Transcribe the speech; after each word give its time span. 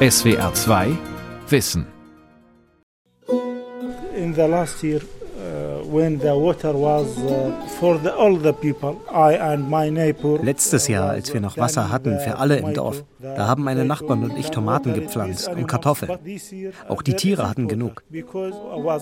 SWR 0.00 0.54
2 0.54 0.96
Wissen. 1.48 1.84
In 4.16 4.32
the 4.32 4.42
last 4.42 4.80
year, 4.84 5.00
uh, 5.00 5.84
when 5.92 6.20
the 6.20 6.36
water 6.36 6.72
was 6.72 7.18
uh, 7.18 7.50
for 7.80 7.98
the, 7.98 8.14
all 8.14 8.36
the 8.36 8.52
people, 8.52 9.00
I 9.10 9.34
and 9.34 9.68
my 9.68 9.90
neighbor. 9.90 10.38
Letztes 10.40 10.86
Jahr, 10.86 11.10
als 11.10 11.34
wir 11.34 11.40
noch 11.40 11.56
Wasser 11.56 11.90
hatten 11.90 12.16
für 12.20 12.38
alle 12.38 12.58
im 12.58 12.74
Dorf, 12.74 13.02
da 13.18 13.48
haben 13.48 13.64
meine 13.64 13.84
Nachbarn 13.84 14.22
und 14.22 14.38
ich 14.38 14.52
Tomaten 14.52 14.94
gepflanzt 14.94 15.48
und 15.48 15.66
Kartoffeln. 15.66 16.16
Auch 16.88 17.02
die 17.02 17.14
Tiere 17.14 17.50
hatten 17.50 17.66
genug. 17.66 18.04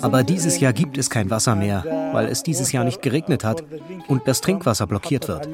Aber 0.00 0.22
dieses 0.22 0.60
Jahr 0.60 0.72
gibt 0.72 0.96
es 0.96 1.10
kein 1.10 1.28
Wasser 1.28 1.56
mehr, 1.56 1.84
weil 2.14 2.24
es 2.28 2.42
dieses 2.42 2.72
Jahr 2.72 2.84
nicht 2.84 3.02
geregnet 3.02 3.44
hat 3.44 3.62
und 4.08 4.26
das 4.26 4.40
Trinkwasser 4.40 4.86
blockiert 4.86 5.28
wird. 5.28 5.46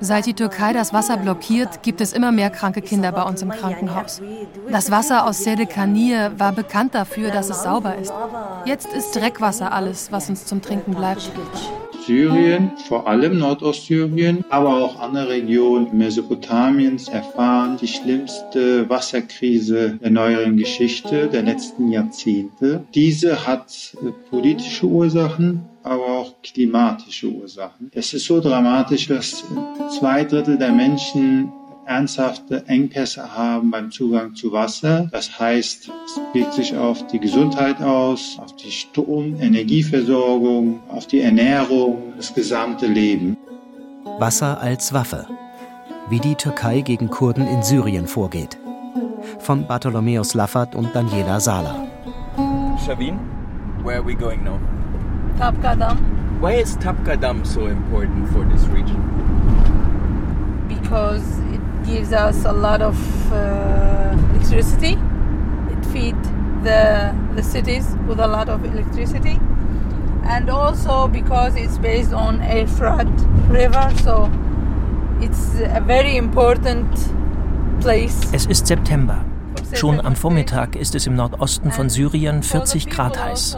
Seit 0.00 0.26
die 0.26 0.34
Türkei 0.34 0.72
das 0.72 0.92
Wasser 0.92 1.16
blockiert, 1.16 1.82
gibt 1.82 2.00
es 2.00 2.12
immer 2.12 2.32
mehr 2.32 2.50
kranke 2.50 2.82
Kinder 2.82 3.12
bei 3.12 3.22
uns 3.22 3.42
im 3.42 3.50
Krankenhaus. 3.50 4.20
Das 4.70 4.90
Wasser 4.90 5.26
aus 5.26 5.44
Sedekaniye 5.44 6.32
war 6.36 6.52
bekannt 6.52 6.94
dafür, 6.94 7.30
dass 7.30 7.50
es 7.50 7.62
sauber 7.62 7.96
ist. 7.96 8.12
Jetzt 8.64 8.92
ist 8.92 9.14
Dreckwasser 9.14 9.72
alles, 9.72 10.12
was 10.12 10.28
uns 10.28 10.44
zum 10.44 10.62
Trinken 10.62 10.94
bleibt. 10.94 11.30
Syrien, 12.06 12.72
vor 12.86 13.06
allem 13.06 13.38
Nordostsyrien, 13.38 14.44
aber 14.48 14.82
auch 14.82 14.98
andere 15.00 15.28
Regionen 15.28 15.96
Mesopotamiens 15.96 17.08
erfahren 17.08 17.76
die 17.80 17.88
schlimmste 17.88 18.88
Wasserkrise 18.88 19.98
der 20.02 20.10
neueren 20.10 20.56
Geschichte 20.56 21.28
der 21.28 21.42
letzten 21.42 21.90
Jahrzehnte. 21.90 22.84
Diese 22.94 23.46
hat 23.46 23.96
äh, 24.02 24.10
politische 24.30 24.86
Ursachen, 24.86 25.62
aber 25.82 26.06
auch 26.06 26.34
klimatische 26.42 27.28
Ursachen. 27.28 27.90
Es 27.94 28.12
ist 28.12 28.26
so 28.26 28.40
dramatisch, 28.40 29.06
dass 29.06 29.44
zwei 29.98 30.24
Drittel 30.24 30.58
der 30.58 30.72
Menschen 30.72 31.52
ernsthafte 31.88 32.64
Engpässe 32.66 33.34
haben 33.34 33.70
beim 33.70 33.90
Zugang 33.90 34.34
zu 34.34 34.52
Wasser. 34.52 35.08
Das 35.10 35.40
heißt, 35.40 35.90
es 36.04 36.20
wirkt 36.34 36.52
sich 36.52 36.76
auf 36.76 37.06
die 37.06 37.18
Gesundheit 37.18 37.80
aus, 37.80 38.38
auf 38.38 38.54
die 38.56 38.70
Strom-, 38.70 39.40
Energieversorgung, 39.40 40.80
auf 40.88 41.06
die 41.06 41.20
Ernährung, 41.20 42.12
das 42.16 42.32
gesamte 42.34 42.86
Leben. 42.86 43.36
Wasser 44.18 44.60
als 44.60 44.92
Waffe. 44.92 45.26
Wie 46.10 46.20
die 46.20 46.34
Türkei 46.34 46.82
gegen 46.82 47.08
Kurden 47.08 47.46
in 47.46 47.62
Syrien 47.62 48.06
vorgeht. 48.06 48.58
Von 49.38 49.66
Bartholomäus 49.66 50.34
Laffert 50.34 50.74
und 50.74 50.94
Daniela 50.94 51.40
Sala. 51.40 51.86
Shavin, 52.84 53.18
where 53.82 53.98
are 53.98 54.06
we 54.06 54.14
going 54.14 54.44
now? 54.44 54.58
Tapka 55.38 55.74
Dam. 55.74 55.98
Why 56.40 56.60
is 56.60 56.76
Tapka 56.76 57.16
Dam 57.16 57.44
so 57.44 57.66
important 57.66 58.28
for 58.28 58.44
this 58.44 58.66
region? 58.68 59.02
Because 60.68 61.22
gives 61.88 62.12
us 62.12 62.44
a 62.44 62.52
lot 62.52 62.82
of 62.82 62.96
uh, 63.32 64.16
electricity. 64.34 64.98
It 65.72 65.86
feeds 65.86 66.28
the, 66.62 67.14
the 67.34 67.42
cities 67.42 67.86
with 68.06 68.20
a 68.20 68.26
lot 68.26 68.48
of 68.48 68.64
electricity. 68.64 69.38
And 70.24 70.50
also 70.50 71.08
because 71.08 71.56
it's 71.56 71.78
based 71.78 72.12
on 72.12 72.42
Euphrat 72.42 73.08
River, 73.48 73.90
so 74.02 74.30
it's 75.20 75.54
a 75.60 75.80
very 75.80 76.16
important 76.16 76.86
place. 77.80 78.16
Es 78.32 78.46
ist 78.46 78.66
September. 78.66 79.24
Schon 79.72 80.00
am 80.00 80.16
Vormittag 80.16 80.76
ist 80.76 80.94
es 80.94 81.06
im 81.06 81.16
Nordosten 81.16 81.70
von 81.72 81.88
Syrien 81.88 82.42
40 82.42 82.88
Grad 82.88 83.22
heiß. 83.22 83.56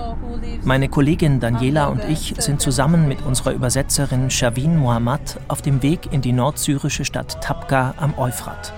Meine 0.62 0.90
Kollegin 0.90 1.40
Daniela 1.40 1.86
und 1.86 2.04
ich 2.04 2.34
sind 2.36 2.60
zusammen 2.60 3.08
mit 3.08 3.22
unserer 3.22 3.52
Übersetzerin 3.52 4.28
Shavin 4.30 4.76
Mohammad 4.76 5.40
auf 5.48 5.62
dem 5.62 5.82
Weg 5.82 6.12
in 6.12 6.20
die 6.20 6.34
nordsyrische 6.34 7.06
Stadt 7.06 7.40
Tabqa 7.42 7.94
am 7.96 8.18
Euphrat. 8.18 8.74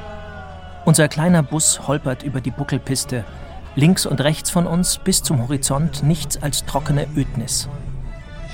Unser 0.85 1.09
kleiner 1.09 1.43
Bus 1.43 1.89
holpert 1.89 2.23
über 2.23 2.41
die 2.41 2.53
Buckelpiste. 2.53 3.25
Links 3.75 4.07
und 4.07 4.21
rechts 4.21 4.49
von 4.49 4.69
uns 4.69 4.99
bis 4.99 5.25
zum 5.25 5.43
Horizont 5.43 6.05
nichts 6.05 6.41
als 6.41 6.65
trockene 6.67 7.09
Ödnis. 7.17 7.69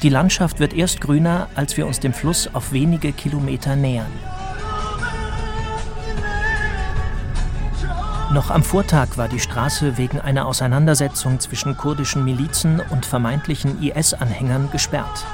Die 0.02 0.08
Landschaft 0.08 0.58
wird 0.58 0.72
erst 0.72 1.02
grüner, 1.02 1.48
als 1.54 1.76
wir 1.76 1.86
uns 1.86 2.00
dem 2.00 2.14
Fluss 2.14 2.48
auf 2.54 2.72
wenige 2.72 3.12
Kilometer 3.12 3.76
nähern. 3.76 4.12
Noch 8.30 8.50
am 8.50 8.62
Vortag 8.62 9.16
war 9.16 9.26
die 9.26 9.40
Straße 9.40 9.96
wegen 9.96 10.20
einer 10.20 10.44
Auseinandersetzung 10.46 11.40
zwischen 11.40 11.78
kurdischen 11.78 12.24
Milizen 12.24 12.82
und 12.90 13.06
vermeintlichen 13.06 13.82
IS-Anhängern 13.82 14.70
gesperrt. 14.70 15.24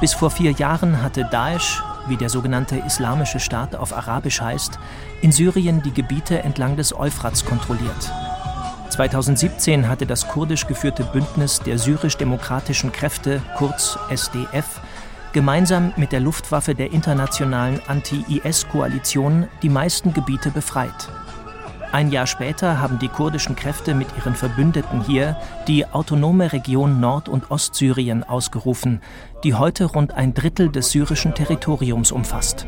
Bis 0.00 0.12
vor 0.12 0.30
vier 0.30 0.52
Jahren 0.52 1.02
hatte 1.02 1.24
Daesh, 1.24 1.82
wie 2.08 2.18
der 2.18 2.28
sogenannte 2.28 2.76
Islamische 2.76 3.40
Staat 3.40 3.74
auf 3.74 3.96
Arabisch 3.96 4.42
heißt, 4.42 4.78
in 5.22 5.32
Syrien 5.32 5.80
die 5.80 5.94
Gebiete 5.94 6.42
entlang 6.42 6.76
des 6.76 6.94
Euphrats 6.94 7.46
kontrolliert. 7.46 8.12
2017 8.90 9.88
hatte 9.88 10.04
das 10.04 10.28
kurdisch 10.28 10.66
geführte 10.66 11.04
Bündnis 11.04 11.60
der 11.60 11.78
syrisch-demokratischen 11.78 12.92
Kräfte, 12.92 13.40
kurz 13.56 13.98
SDF, 14.10 14.80
gemeinsam 15.32 15.94
mit 15.96 16.12
der 16.12 16.20
Luftwaffe 16.20 16.74
der 16.74 16.92
internationalen 16.92 17.80
Anti-IS-Koalition 17.86 19.48
die 19.62 19.70
meisten 19.70 20.12
Gebiete 20.12 20.50
befreit. 20.50 21.08
Ein 21.92 22.12
Jahr 22.12 22.28
später 22.28 22.78
haben 22.78 23.00
die 23.00 23.08
kurdischen 23.08 23.56
Kräfte 23.56 23.94
mit 23.94 24.06
ihren 24.16 24.36
Verbündeten 24.36 25.02
hier 25.02 25.36
die 25.66 25.86
autonome 25.86 26.52
Region 26.52 27.00
Nord- 27.00 27.28
und 27.28 27.50
Ostsyrien 27.50 28.22
ausgerufen, 28.22 29.00
die 29.42 29.54
heute 29.54 29.86
rund 29.86 30.14
ein 30.14 30.32
Drittel 30.32 30.68
des 30.68 30.92
syrischen 30.92 31.34
Territoriums 31.34 32.12
umfasst. 32.12 32.64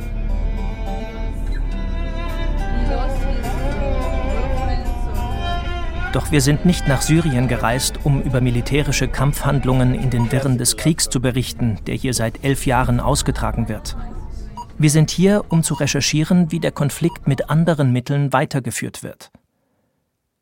Doch 6.13 6.33
wir 6.33 6.41
sind 6.41 6.67
nicht 6.67 6.89
nach 6.89 7.01
Syrien 7.01 7.47
gereist, 7.47 8.01
um 8.03 8.21
über 8.23 8.41
militärische 8.41 9.07
Kampfhandlungen 9.07 9.95
in 9.95 10.11
den 10.11 10.33
Wirren 10.33 10.59
des 10.59 10.77
Kriegs 10.77 11.09
zu 11.09 11.21
berichten, 11.21 11.79
der 11.87 11.95
hier 11.95 12.13
seit 12.13 12.45
elf 12.45 12.67
Jahren 12.67 12.99
ausgetragen 12.99 13.69
wird. 13.69 13.97
Wir 14.83 14.91
sind 14.91 15.13
hier, 15.13 15.45
um 15.49 15.63
zu 15.63 15.75
recherchieren, 15.75 16.51
wie 16.51 16.59
der 16.59 16.73
Konflikt 16.73 17.29
mit 17.29 17.49
anderen 17.49 17.93
Mitteln 17.93 18.33
weitergeführt 18.33 19.05
wird. 19.05 19.31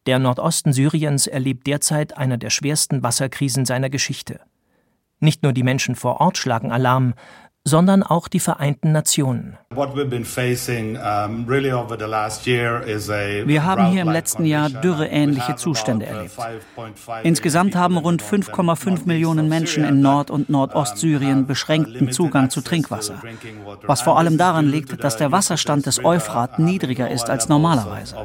Der 0.06 0.18
Nordosten 0.18 0.72
Syriens 0.72 1.26
erlebt 1.26 1.66
derzeit 1.66 2.16
einer 2.16 2.38
der 2.38 2.48
schwersten 2.48 3.02
Wasserkrisen 3.02 3.66
seiner 3.66 3.90
Geschichte. 3.90 4.40
Nicht 5.18 5.42
nur 5.42 5.52
die 5.52 5.62
Menschen 5.62 5.94
vor 5.94 6.22
Ort 6.22 6.38
schlagen 6.38 6.72
Alarm, 6.72 7.12
sondern 7.65 8.03
auch 8.03 8.28
die 8.28 8.41
Vereinten 8.41 8.93
Nationen. 8.93 9.59
Wir 9.71 9.84
haben 13.65 13.87
hier 13.87 14.03
im 14.03 14.09
letzten 14.09 14.47
Jahr 14.47 14.71
dürreähnliche 14.71 15.56
Zustände 15.56 16.06
erlebt. 16.06 16.37
Insgesamt 17.22 17.76
haben 17.76 17.99
rund 17.99 18.22
5,5 18.22 19.06
Millionen 19.06 19.49
Menschen 19.49 19.84
in 19.84 20.00
Nord- 20.00 20.31
und 20.31 20.49
Nordostsyrien 20.49 21.47
beschränkten 21.47 22.12
Zugang 22.12 22.50
zu 22.50 22.62
Trinkwasser, 22.62 23.22
was 23.87 24.00
vor 24.00 24.19
allem 24.19 24.38
daran 24.38 24.66
liegt, 24.66 25.04
dass 25.04 25.16
der 25.16 25.31
Wasserstand 25.31 25.87
des 25.87 26.04
Euphrat 26.04 26.59
niedriger 26.59 27.10
ist 27.10 27.28
als 27.28 27.49
normalerweise. 27.49 28.16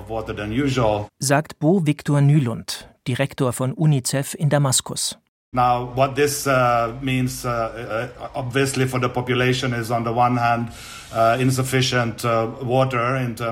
Sagt 1.19 1.59
Bo 1.59 1.85
Viktor 1.85 2.21
Nylund, 2.21 2.89
Direktor 3.07 3.53
von 3.53 3.73
UNICEF 3.73 4.33
in 4.33 4.49
Damaskus. 4.49 5.19
Now, 5.55 5.89
what 5.95 6.15
this 6.15 6.45
uh, 6.47 6.91
means, 7.01 7.45
uh, 7.45 7.49
uh, 7.49 8.27
obviously, 8.35 8.85
for 8.87 8.99
the 8.99 9.07
population 9.07 9.73
is 9.73 9.89
on 9.89 10.03
the 10.03 10.11
one 10.11 10.37
hand 10.37 10.67
uh, 11.15 11.37
insufficient 11.39 12.25
uh, 12.25 12.47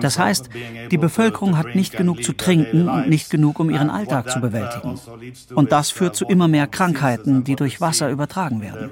Das 0.02 0.20
heißt, 0.20 0.50
die 0.92 0.98
Bevölkerung 0.98 1.58
hat 1.58 1.76
nicht 1.76 1.96
genug 1.96 2.22
zu 2.22 2.34
trinken 2.34 2.90
und 2.90 3.08
nicht 3.08 3.30
genug, 3.30 3.58
um 3.58 3.70
ihren 3.70 3.90
Alltag 3.90 4.30
zu 4.30 4.42
bewältigen. 4.42 4.90
Also 4.90 5.18
Und 5.56 5.72
das 5.72 5.92
führt 5.92 6.18
zu 6.18 6.26
immer 6.26 6.50
mehr 6.50 6.68
Krankheiten, 6.68 7.46
die 7.46 7.56
durch 7.56 7.80
Wasser 7.80 8.10
übertragen 8.10 8.62
werden. 8.62 8.92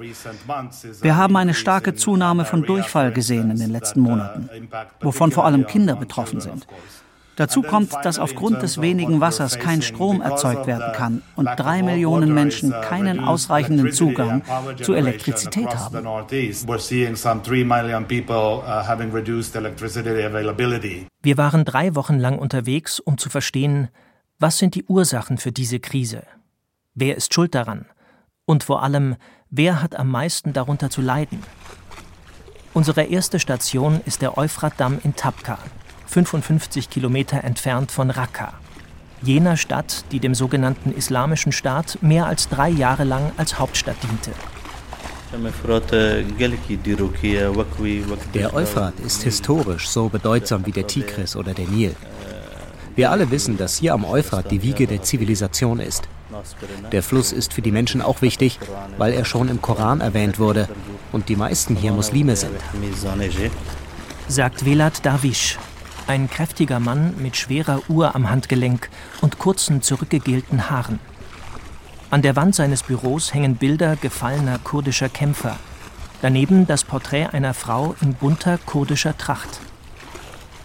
Wir 1.02 1.16
haben 1.16 1.36
eine 1.36 1.52
starke 1.52 1.94
Zunahme 1.94 2.46
von 2.46 2.62
Durchfall 2.62 3.12
gesehen 3.12 3.50
in 3.50 3.58
den 3.58 3.70
letzten 3.70 4.00
Monaten, 4.00 4.48
wovon 5.02 5.32
vor 5.32 5.44
allem 5.44 5.66
Kinder 5.66 5.96
betroffen 5.96 6.40
sind. 6.40 6.66
Dazu 7.36 7.62
kommt, 7.62 7.92
dass 8.02 8.18
aufgrund 8.18 8.62
des 8.62 8.80
wenigen 8.80 9.20
Wassers 9.20 9.58
kein 9.58 9.80
Strom 9.80 10.20
erzeugt 10.20 10.66
werden 10.66 10.92
kann 10.92 11.22
und 11.34 11.46
drei 11.56 11.82
Millionen 11.82 12.34
Menschen 12.34 12.72
keinen 12.72 13.20
ausreichenden 13.20 13.92
Zugang 13.92 14.42
zu 14.82 14.92
Elektrizität 14.92 15.68
haben. 15.74 16.06
Wir 21.22 21.38
waren 21.38 21.64
drei 21.64 21.94
Wochen 21.94 22.18
lang 22.18 22.38
unterwegs, 22.38 23.00
um 23.00 23.18
zu 23.18 23.30
verstehen, 23.30 23.88
was 24.38 24.58
sind 24.58 24.74
die 24.74 24.84
Ursachen 24.84 25.38
für 25.38 25.52
diese 25.52 25.80
Krise? 25.80 26.24
Wer 26.94 27.16
ist 27.16 27.32
schuld 27.32 27.54
daran? 27.54 27.86
Und 28.44 28.64
vor 28.64 28.82
allem, 28.82 29.16
wer 29.50 29.80
hat 29.80 29.96
am 29.96 30.10
meisten 30.10 30.52
darunter 30.52 30.90
zu 30.90 31.00
leiden? 31.00 31.42
Unsere 32.74 33.04
erste 33.04 33.38
Station 33.38 34.00
ist 34.04 34.20
der 34.20 34.36
Euphratdamm 34.36 34.98
in 35.04 35.14
Tabqa, 35.14 35.58
55 36.12 36.90
Kilometer 36.90 37.42
entfernt 37.42 37.90
von 37.90 38.10
Raqqa, 38.10 38.52
jener 39.22 39.56
Stadt, 39.56 40.04
die 40.12 40.20
dem 40.20 40.34
sogenannten 40.34 40.92
Islamischen 40.92 41.52
Staat 41.52 41.96
mehr 42.02 42.26
als 42.26 42.50
drei 42.50 42.68
Jahre 42.68 43.04
lang 43.04 43.32
als 43.38 43.58
Hauptstadt 43.58 43.96
diente. 44.02 44.32
Der 48.34 48.52
Euphrat 48.54 49.00
ist 49.00 49.22
historisch 49.22 49.88
so 49.88 50.10
bedeutsam 50.10 50.66
wie 50.66 50.72
der 50.72 50.86
Tigris 50.86 51.34
oder 51.34 51.54
der 51.54 51.66
Nil. 51.66 51.96
Wir 52.94 53.10
alle 53.10 53.30
wissen, 53.30 53.56
dass 53.56 53.78
hier 53.78 53.94
am 53.94 54.04
Euphrat 54.04 54.50
die 54.50 54.60
Wiege 54.60 54.86
der 54.86 55.02
Zivilisation 55.02 55.80
ist. 55.80 56.08
Der 56.92 57.02
Fluss 57.02 57.32
ist 57.32 57.54
für 57.54 57.62
die 57.62 57.72
Menschen 57.72 58.02
auch 58.02 58.20
wichtig, 58.20 58.58
weil 58.98 59.14
er 59.14 59.24
schon 59.24 59.48
im 59.48 59.62
Koran 59.62 60.02
erwähnt 60.02 60.38
wurde 60.38 60.68
und 61.10 61.30
die 61.30 61.36
meisten 61.36 61.74
hier 61.74 61.92
Muslime 61.92 62.36
sind. 62.36 62.52
Sagt 64.28 64.66
Velat 64.66 65.04
Davish, 65.06 65.58
ein 66.06 66.28
kräftiger 66.28 66.80
Mann 66.80 67.14
mit 67.18 67.36
schwerer 67.36 67.80
Uhr 67.88 68.14
am 68.14 68.30
Handgelenk 68.30 68.88
und 69.20 69.38
kurzen 69.38 69.82
zurückgegelten 69.82 70.70
Haaren. 70.70 70.98
An 72.10 72.22
der 72.22 72.36
Wand 72.36 72.54
seines 72.54 72.82
Büros 72.82 73.32
hängen 73.32 73.56
Bilder 73.56 73.96
gefallener 73.96 74.58
kurdischer 74.58 75.08
Kämpfer. 75.08 75.56
Daneben 76.20 76.66
das 76.66 76.84
Porträt 76.84 77.28
einer 77.32 77.54
Frau 77.54 77.94
in 78.00 78.14
bunter 78.14 78.58
kurdischer 78.58 79.16
Tracht. 79.16 79.60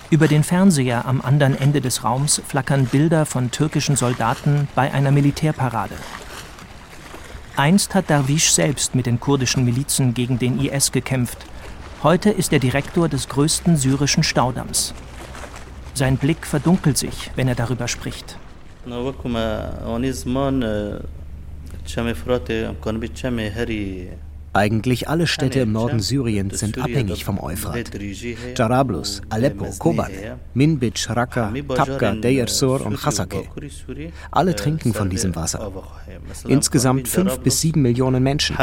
Über 0.09 0.27
den 0.27 0.43
Fernseher 0.43 1.05
am 1.05 1.21
anderen 1.21 1.57
Ende 1.57 1.81
des 1.81 2.03
Raums 2.03 2.41
flackern 2.47 2.85
Bilder 2.85 3.25
von 3.25 3.51
türkischen 3.51 3.95
Soldaten 3.95 4.67
bei 4.75 4.93
einer 4.93 5.11
Militärparade. 5.11 5.95
Einst 7.57 7.95
hat 7.95 8.09
Darwish 8.09 8.51
selbst 8.51 8.93
mit 8.93 9.05
den 9.05 9.19
kurdischen 9.19 9.65
Milizen 9.65 10.13
gegen 10.13 10.37
den 10.37 10.59
IS 10.59 10.91
gekämpft. 10.91 11.39
Heute 12.03 12.29
ist 12.29 12.53
er 12.53 12.59
Direktor 12.59 13.09
des 13.09 13.27
größten 13.27 13.75
syrischen 13.77 14.21
Staudamms. 14.23 14.93
Sein 15.97 16.17
Blick 16.17 16.45
verdunkelt 16.45 16.95
sich, 16.95 17.31
wenn 17.35 17.47
er 17.47 17.55
darüber 17.55 17.87
spricht. 17.87 18.37
Eigentlich 24.53 25.09
alle 25.09 25.25
Städte 25.25 25.59
im 25.59 25.71
Norden 25.71 25.99
Syriens 25.99 26.59
sind 26.59 26.77
abhängig 26.77 27.25
vom 27.25 27.39
Euphrat. 27.39 27.89
Jarablus, 28.55 29.23
Aleppo, 29.29 29.65
Kobane, 29.79 30.37
Minbij, 30.53 30.93
Raqqa, 31.09 31.51
Tabqa, 31.75 32.13
Deir 32.13 32.47
Sur 32.47 32.85
und 32.85 32.97
Chasake. 32.97 33.45
Alle 34.29 34.55
trinken 34.55 34.93
von 34.93 35.09
diesem 35.09 35.35
Wasser. 35.35 35.71
Insgesamt 36.47 37.07
fünf 37.07 37.39
bis 37.39 37.59
sieben 37.61 37.81
Millionen 37.81 38.21
Menschen. 38.21 38.55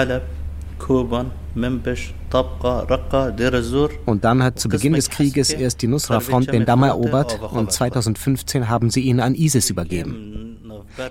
Und 4.06 4.24
dann 4.24 4.42
hat 4.42 4.58
zu 4.58 4.68
Beginn 4.68 4.92
des 4.92 5.08
Krieges 5.08 5.50
erst 5.50 5.82
die 5.82 5.86
Nusra-Front 5.86 6.52
den 6.52 6.66
Damm 6.66 6.82
erobert 6.82 7.40
und 7.52 7.72
2015 7.72 8.68
haben 8.68 8.90
sie 8.90 9.00
ihn 9.00 9.20
an 9.20 9.34
ISIS 9.34 9.70
übergeben. 9.70 10.58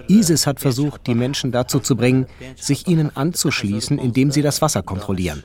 ISIS 0.08 0.48
hat 0.48 0.60
versucht, 0.60 1.08
die 1.08 1.16
Menschen 1.16 1.52
dazu 1.52 1.80
zu 1.80 1.96
bringen, 1.96 2.28
sich 2.56 2.88
ihnen 2.88 3.16
anzuschließen, 3.16 3.98
indem 3.98 4.31
sie 4.31 4.42
das 4.42 4.62
Wasser 4.62 4.84
kontrollieren. 4.84 5.44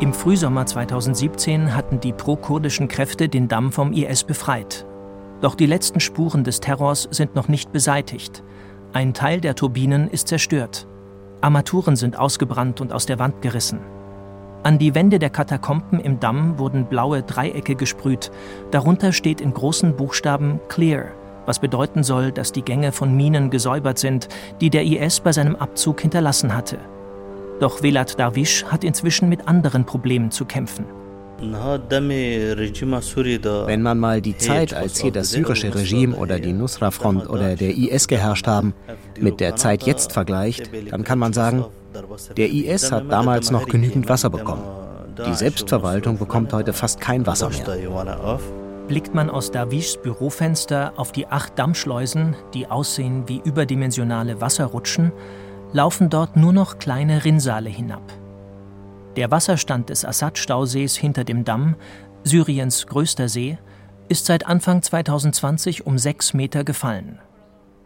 Im 0.00 0.12
Frühsommer 0.12 0.66
2017 0.66 1.74
hatten 1.74 2.00
die 2.00 2.12
pro-kurdischen 2.12 2.88
Kräfte 2.88 3.28
den 3.28 3.48
Damm 3.48 3.72
vom 3.72 3.92
IS 3.92 4.24
befreit. 4.24 4.84
Doch 5.40 5.54
die 5.54 5.66
letzten 5.66 6.00
Spuren 6.00 6.44
des 6.44 6.60
Terrors 6.60 7.08
sind 7.10 7.34
noch 7.34 7.48
nicht 7.48 7.72
beseitigt. 7.72 8.42
Ein 8.92 9.12
Teil 9.12 9.40
der 9.40 9.54
Turbinen 9.54 10.08
ist 10.08 10.28
zerstört. 10.28 10.86
Armaturen 11.40 11.96
sind 11.96 12.18
ausgebrannt 12.18 12.80
und 12.80 12.92
aus 12.92 13.06
der 13.06 13.18
Wand 13.18 13.42
gerissen. 13.42 13.80
An 14.62 14.78
die 14.78 14.94
Wände 14.94 15.18
der 15.18 15.28
Katakomben 15.28 16.00
im 16.00 16.20
Damm 16.20 16.58
wurden 16.58 16.86
blaue 16.86 17.22
Dreiecke 17.22 17.74
gesprüht. 17.74 18.30
Darunter 18.70 19.12
steht 19.12 19.42
in 19.42 19.52
großen 19.52 19.94
Buchstaben 19.94 20.58
Clear, 20.68 21.08
was 21.44 21.58
bedeuten 21.58 22.02
soll, 22.02 22.32
dass 22.32 22.52
die 22.52 22.62
Gänge 22.62 22.92
von 22.92 23.14
Minen 23.14 23.50
gesäubert 23.50 23.98
sind, 23.98 24.28
die 24.62 24.70
der 24.70 24.84
IS 24.84 25.20
bei 25.20 25.32
seinem 25.32 25.56
Abzug 25.56 26.00
hinterlassen 26.00 26.56
hatte. 26.56 26.78
Doch 27.60 27.82
Velat 27.82 28.18
Darwish 28.18 28.64
hat 28.64 28.84
inzwischen 28.84 29.28
mit 29.28 29.46
anderen 29.46 29.84
Problemen 29.84 30.30
zu 30.30 30.46
kämpfen. 30.46 30.86
Wenn 33.66 33.82
man 33.82 33.98
mal 33.98 34.20
die 34.20 34.36
Zeit, 34.36 34.74
als 34.74 35.00
hier 35.00 35.12
das 35.12 35.30
syrische 35.30 35.74
Regime 35.74 36.16
oder 36.16 36.38
die 36.38 36.52
Nusra-Front 36.52 37.28
oder 37.28 37.56
der 37.56 37.76
IS 37.76 38.08
geherrscht 38.08 38.46
haben, 38.46 38.74
mit 39.18 39.40
der 39.40 39.56
Zeit 39.56 39.82
jetzt 39.84 40.12
vergleicht, 40.12 40.70
dann 40.90 41.04
kann 41.04 41.18
man 41.18 41.32
sagen, 41.32 41.64
der 42.36 42.50
IS 42.50 42.92
hat 42.92 43.10
damals 43.10 43.50
noch 43.50 43.66
genügend 43.66 44.08
Wasser 44.08 44.30
bekommen. 44.30 44.62
Die 45.26 45.34
Selbstverwaltung 45.34 46.18
bekommt 46.18 46.52
heute 46.52 46.72
fast 46.72 47.00
kein 47.00 47.26
Wasser 47.26 47.50
mehr. 47.50 48.38
Blickt 48.88 49.14
man 49.14 49.30
aus 49.30 49.50
Dawischs 49.50 49.96
Bürofenster 49.96 50.92
auf 50.96 51.12
die 51.12 51.26
acht 51.26 51.58
Dammschleusen, 51.58 52.36
die 52.52 52.66
aussehen 52.66 53.24
wie 53.26 53.40
überdimensionale 53.42 54.40
Wasserrutschen, 54.40 55.12
laufen 55.72 56.10
dort 56.10 56.36
nur 56.36 56.52
noch 56.52 56.78
kleine 56.78 57.24
Rinnsale 57.24 57.70
hinab. 57.70 58.02
Der 59.16 59.30
Wasserstand 59.30 59.90
des 59.90 60.04
Assad-Stausees 60.04 60.96
hinter 60.96 61.22
dem 61.22 61.44
Damm, 61.44 61.76
Syriens 62.24 62.86
größter 62.86 63.28
See, 63.28 63.58
ist 64.08 64.26
seit 64.26 64.46
Anfang 64.46 64.82
2020 64.82 65.86
um 65.86 65.98
sechs 65.98 66.34
Meter 66.34 66.64
gefallen. 66.64 67.20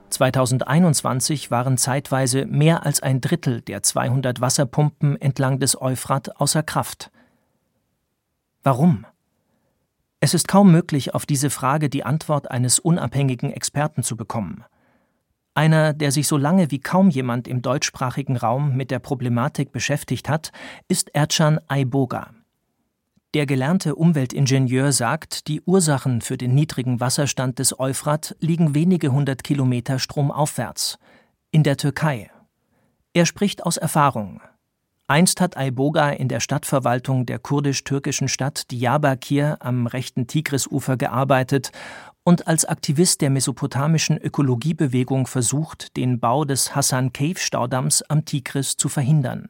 2021 0.08 1.50
waren 1.50 1.76
zeitweise 1.76 2.46
mehr 2.46 2.86
als 2.86 3.02
ein 3.02 3.20
Drittel 3.20 3.60
der 3.60 3.82
200 3.82 4.40
Wasserpumpen 4.40 5.20
entlang 5.20 5.58
des 5.58 5.80
Euphrat 5.80 6.40
außer 6.40 6.62
Kraft. 6.62 7.10
Warum? 8.62 9.04
Es 10.20 10.32
ist 10.32 10.48
kaum 10.48 10.72
möglich, 10.72 11.14
auf 11.14 11.26
diese 11.26 11.50
Frage 11.50 11.90
die 11.90 12.04
Antwort 12.04 12.50
eines 12.50 12.78
unabhängigen 12.78 13.52
Experten 13.52 14.02
zu 14.02 14.16
bekommen. 14.16 14.64
Einer, 15.58 15.92
der 15.92 16.12
sich 16.12 16.28
so 16.28 16.36
lange 16.36 16.70
wie 16.70 16.78
kaum 16.78 17.10
jemand 17.10 17.48
im 17.48 17.62
deutschsprachigen 17.62 18.36
Raum 18.36 18.76
mit 18.76 18.92
der 18.92 19.00
Problematik 19.00 19.72
beschäftigt 19.72 20.28
hat, 20.28 20.52
ist 20.86 21.12
Ercan 21.16 21.58
Aiboga. 21.66 22.30
Der 23.34 23.44
gelernte 23.44 23.96
Umweltingenieur 23.96 24.92
sagt, 24.92 25.48
die 25.48 25.60
Ursachen 25.62 26.20
für 26.20 26.36
den 26.36 26.54
niedrigen 26.54 27.00
Wasserstand 27.00 27.58
des 27.58 27.76
Euphrat 27.76 28.36
liegen 28.38 28.76
wenige 28.76 29.10
hundert 29.10 29.42
Kilometer 29.42 29.98
stromaufwärts, 29.98 30.96
in 31.50 31.64
der 31.64 31.76
Türkei. 31.76 32.30
Er 33.12 33.26
spricht 33.26 33.66
aus 33.66 33.78
Erfahrung. 33.78 34.40
Einst 35.10 35.40
hat 35.40 35.56
Ayboga 35.56 36.10
in 36.10 36.28
der 36.28 36.38
Stadtverwaltung 36.38 37.24
der 37.24 37.38
kurdisch-türkischen 37.38 38.28
Stadt 38.28 38.70
Diyarbakir 38.70 39.56
am 39.58 39.86
rechten 39.86 40.26
Tigrisufer 40.26 40.98
gearbeitet 40.98 41.72
und 42.28 42.46
als 42.46 42.66
Aktivist 42.66 43.22
der 43.22 43.30
mesopotamischen 43.30 44.18
Ökologiebewegung 44.18 45.26
versucht, 45.26 45.96
den 45.96 46.20
Bau 46.20 46.44
des 46.44 46.76
Hassan 46.76 47.14
Cave 47.14 47.38
Staudamms 47.38 48.02
am 48.02 48.26
Tigris 48.26 48.76
zu 48.76 48.90
verhindern. 48.90 49.48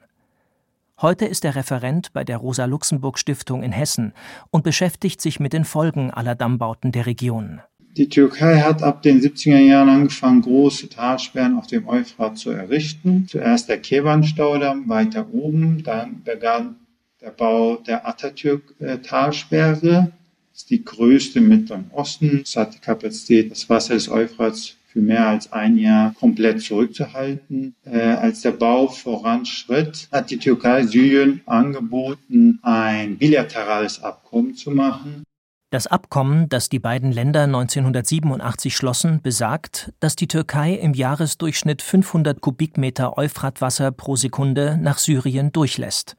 Heute 1.02 1.24
ist 1.24 1.44
er 1.44 1.56
Referent 1.56 2.12
bei 2.12 2.22
der 2.22 2.36
Rosa-Luxemburg-Stiftung 2.36 3.64
in 3.64 3.72
Hessen 3.72 4.12
und 4.50 4.62
beschäftigt 4.62 5.20
sich 5.20 5.40
mit 5.40 5.54
den 5.54 5.64
Folgen 5.64 6.12
aller 6.12 6.36
Dammbauten 6.36 6.92
der 6.92 7.06
Region. 7.06 7.62
Die 7.96 8.08
Türkei 8.08 8.60
hat 8.60 8.84
ab 8.84 9.02
den 9.02 9.20
70er 9.20 9.58
Jahren 9.58 9.88
angefangen, 9.88 10.42
große 10.42 10.88
Talsperren 10.88 11.58
auf 11.58 11.66
dem 11.66 11.88
Euphrat 11.88 12.38
zu 12.38 12.50
errichten. 12.50 13.26
Zuerst 13.26 13.68
der 13.68 13.80
Keban-Staudamm 13.80 14.88
weiter 14.88 15.26
oben, 15.32 15.82
dann 15.82 16.22
begann 16.22 16.76
der 17.20 17.30
Bau 17.30 17.78
der 17.78 18.06
Atatürk-Talsperre. 18.06 20.12
Ist 20.58 20.70
die 20.70 20.84
größte 20.84 21.38
im 21.38 21.46
Mittleren 21.46 21.88
Osten. 21.92 22.40
Es 22.42 22.56
hat 22.56 22.74
die 22.74 22.80
Kapazität, 22.80 23.52
das 23.52 23.70
Wasser 23.70 23.94
des 23.94 24.08
Euphrats 24.08 24.74
für 24.88 24.98
mehr 24.98 25.28
als 25.28 25.52
ein 25.52 25.78
Jahr 25.78 26.12
komplett 26.14 26.60
zurückzuhalten. 26.62 27.76
Äh, 27.84 28.00
als 28.00 28.40
der 28.40 28.50
Bau 28.50 28.88
voranschritt, 28.88 30.08
hat 30.10 30.32
die 30.32 30.38
Türkei 30.38 30.82
Syrien 30.82 31.42
angeboten, 31.46 32.58
ein 32.62 33.18
bilaterales 33.18 34.02
Abkommen 34.02 34.56
zu 34.56 34.72
machen. 34.72 35.22
Das 35.70 35.86
Abkommen, 35.86 36.48
das 36.48 36.68
die 36.68 36.80
beiden 36.80 37.12
Länder 37.12 37.44
1987 37.44 38.74
schlossen, 38.74 39.22
besagt, 39.22 39.92
dass 40.00 40.16
die 40.16 40.26
Türkei 40.26 40.74
im 40.74 40.92
Jahresdurchschnitt 40.92 41.82
500 41.82 42.40
Kubikmeter 42.40 43.16
Euphratwasser 43.16 43.92
pro 43.92 44.16
Sekunde 44.16 44.76
nach 44.76 44.98
Syrien 44.98 45.52
durchlässt. 45.52 46.16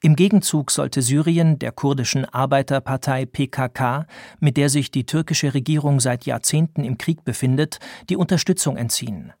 Im 0.00 0.14
Gegenzug 0.14 0.70
sollte 0.70 1.02
Syrien 1.02 1.58
der 1.58 1.72
kurdischen 1.72 2.24
Arbeiterpartei 2.24 3.26
PKK, 3.26 4.06
mit 4.38 4.56
der 4.56 4.68
sich 4.68 4.92
die 4.92 5.06
türkische 5.06 5.54
Regierung 5.54 5.98
seit 5.98 6.24
Jahrzehnten 6.24 6.84
im 6.84 6.98
Krieg 6.98 7.24
befindet, 7.24 7.80
die 8.08 8.16
Unterstützung 8.16 8.76
entziehen. 8.76 9.32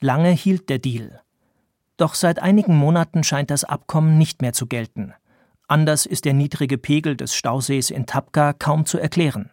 Lange 0.00 0.30
hielt 0.30 0.68
der 0.70 0.80
Deal. 0.80 1.20
Doch 1.96 2.14
seit 2.14 2.40
einigen 2.40 2.76
Monaten 2.76 3.22
scheint 3.22 3.50
das 3.50 3.62
Abkommen 3.62 4.18
nicht 4.18 4.42
mehr 4.42 4.52
zu 4.52 4.66
gelten. 4.66 5.14
Anders 5.68 6.04
ist 6.04 6.24
der 6.24 6.34
niedrige 6.34 6.78
Pegel 6.78 7.16
des 7.16 7.36
Stausees 7.36 7.90
in 7.90 8.06
Tabqa 8.06 8.54
kaum 8.54 8.86
zu 8.86 8.98
erklären. 8.98 9.50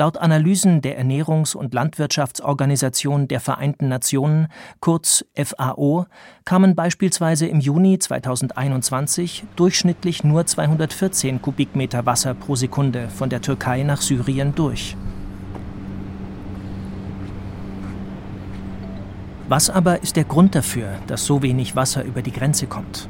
Laut 0.00 0.16
Analysen 0.16 0.80
der 0.80 0.98
Ernährungs- 0.98 1.54
und 1.54 1.74
Landwirtschaftsorganisation 1.74 3.28
der 3.28 3.38
Vereinten 3.38 3.88
Nationen, 3.88 4.48
kurz 4.80 5.26
FAO, 5.36 6.06
kamen 6.46 6.74
beispielsweise 6.74 7.46
im 7.46 7.60
Juni 7.60 7.98
2021 7.98 9.44
durchschnittlich 9.56 10.24
nur 10.24 10.46
214 10.46 11.42
Kubikmeter 11.42 12.06
Wasser 12.06 12.32
pro 12.32 12.54
Sekunde 12.54 13.10
von 13.10 13.28
der 13.28 13.42
Türkei 13.42 13.82
nach 13.82 14.00
Syrien 14.00 14.54
durch. 14.54 14.96
Was 19.48 19.68
aber 19.68 20.02
ist 20.02 20.16
der 20.16 20.24
Grund 20.24 20.54
dafür, 20.54 20.94
dass 21.08 21.26
so 21.26 21.42
wenig 21.42 21.76
Wasser 21.76 22.04
über 22.04 22.22
die 22.22 22.32
Grenze 22.32 22.66
kommt? 22.66 23.06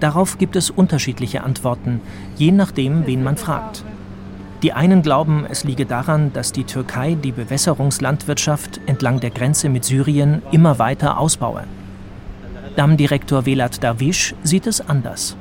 Darauf 0.00 0.36
gibt 0.36 0.56
es 0.56 0.68
unterschiedliche 0.68 1.44
Antworten, 1.44 2.02
je 2.36 2.52
nachdem, 2.52 3.06
wen 3.06 3.22
man 3.22 3.38
fragt. 3.38 3.86
Die 4.64 4.72
einen 4.72 5.02
glauben, 5.02 5.44
es 5.46 5.64
liege 5.64 5.84
daran, 5.84 6.32
dass 6.32 6.50
die 6.50 6.64
Türkei 6.64 7.16
die 7.22 7.32
Bewässerungslandwirtschaft 7.32 8.80
entlang 8.86 9.20
der 9.20 9.28
Grenze 9.28 9.68
mit 9.68 9.84
Syrien 9.84 10.40
immer 10.52 10.78
weiter 10.78 11.18
ausbaue. 11.18 11.64
Dammdirektor 12.74 13.44
Velat 13.44 13.84
Darwish 13.84 14.34
sieht 14.42 14.66
es 14.66 14.80
anders. 14.80 15.36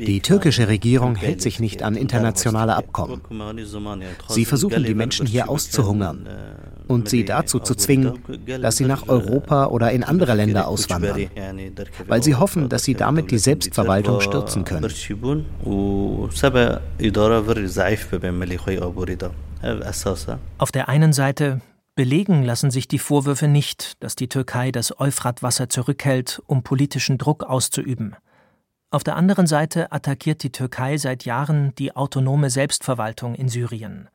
Die 0.00 0.20
türkische 0.20 0.66
Regierung 0.66 1.14
hält 1.14 1.42
sich 1.42 1.60
nicht 1.60 1.82
an 1.84 1.94
internationale 1.94 2.74
Abkommen. 2.74 3.20
Sie 4.26 4.44
versuchen, 4.44 4.82
die 4.82 4.94
Menschen 4.94 5.26
hier 5.28 5.48
auszuhungern 5.48 6.26
und 6.88 7.08
sie 7.08 7.24
dazu 7.24 7.58
zu 7.58 7.74
zwingen, 7.74 8.18
dass 8.60 8.76
sie 8.76 8.84
nach 8.84 9.08
Europa 9.08 9.66
oder 9.66 9.90
in 9.92 10.04
andere 10.04 10.34
Länder 10.34 10.68
auswandern, 10.68 11.28
weil 12.06 12.22
sie 12.22 12.34
hoffen, 12.34 12.68
dass 12.68 12.84
sie 12.84 12.94
damit 12.94 13.30
die 13.30 13.38
Selbstverwaltung 13.38 14.20
stürzen 14.20 14.64
können. 14.64 14.84
Auf 20.58 20.72
der 20.72 20.88
einen 20.88 21.12
Seite 21.12 21.60
belegen 21.94 22.42
lassen 22.42 22.70
sich 22.70 22.88
die 22.88 22.98
Vorwürfe 22.98 23.48
nicht, 23.48 24.02
dass 24.02 24.16
die 24.16 24.28
Türkei 24.28 24.72
das 24.72 24.98
Euphratwasser 24.98 25.68
zurückhält, 25.68 26.42
um 26.46 26.62
politischen 26.62 27.18
Druck 27.18 27.44
auszuüben. 27.44 28.16
Auf 28.90 29.04
der 29.04 29.16
anderen 29.16 29.46
Seite 29.46 29.92
attackiert 29.92 30.42
die 30.42 30.52
Türkei 30.52 30.98
seit 30.98 31.24
Jahren 31.24 31.74
die 31.76 31.96
autonome 31.96 32.50
Selbstverwaltung 32.50 33.34
in 33.34 33.48
Syrien. 33.48 34.08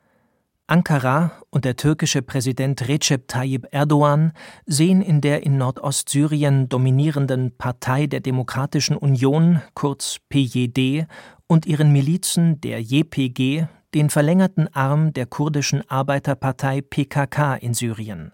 Ankara 0.69 1.31
und 1.49 1.63
der 1.63 1.77
türkische 1.77 2.21
Präsident 2.21 2.89
Recep 2.89 3.29
Tayyip 3.29 3.67
Erdogan 3.71 4.33
sehen 4.65 5.01
in 5.01 5.21
der 5.21 5.43
in 5.43 5.57
Nordostsyrien 5.57 6.67
dominierenden 6.67 7.55
Partei 7.57 8.05
der 8.05 8.19
Demokratischen 8.19 8.97
Union, 8.97 9.61
kurz 9.75 10.19
PJD, 10.27 11.07
und 11.47 11.65
ihren 11.65 11.93
Milizen 11.93 12.59
der 12.59 12.81
JPG 12.81 13.67
den 13.93 14.09
verlängerten 14.09 14.67
Arm 14.75 15.13
der 15.13 15.25
kurdischen 15.25 15.89
Arbeiterpartei 15.89 16.81
PKK 16.81 17.55
in 17.55 17.73
Syrien. 17.73 18.33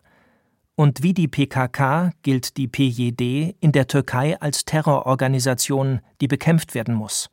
Und 0.76 1.04
wie 1.04 1.14
die 1.14 1.28
PKK 1.28 2.14
gilt 2.24 2.58
die 2.58 2.68
PJD 2.68 3.56
in 3.60 3.72
der 3.72 3.86
Türkei 3.86 4.42
als 4.42 4.66
Terrororganisation, 4.66 6.02
die 6.20 6.28
bekämpft 6.28 6.74
werden 6.74 6.96
muss. 6.96 7.30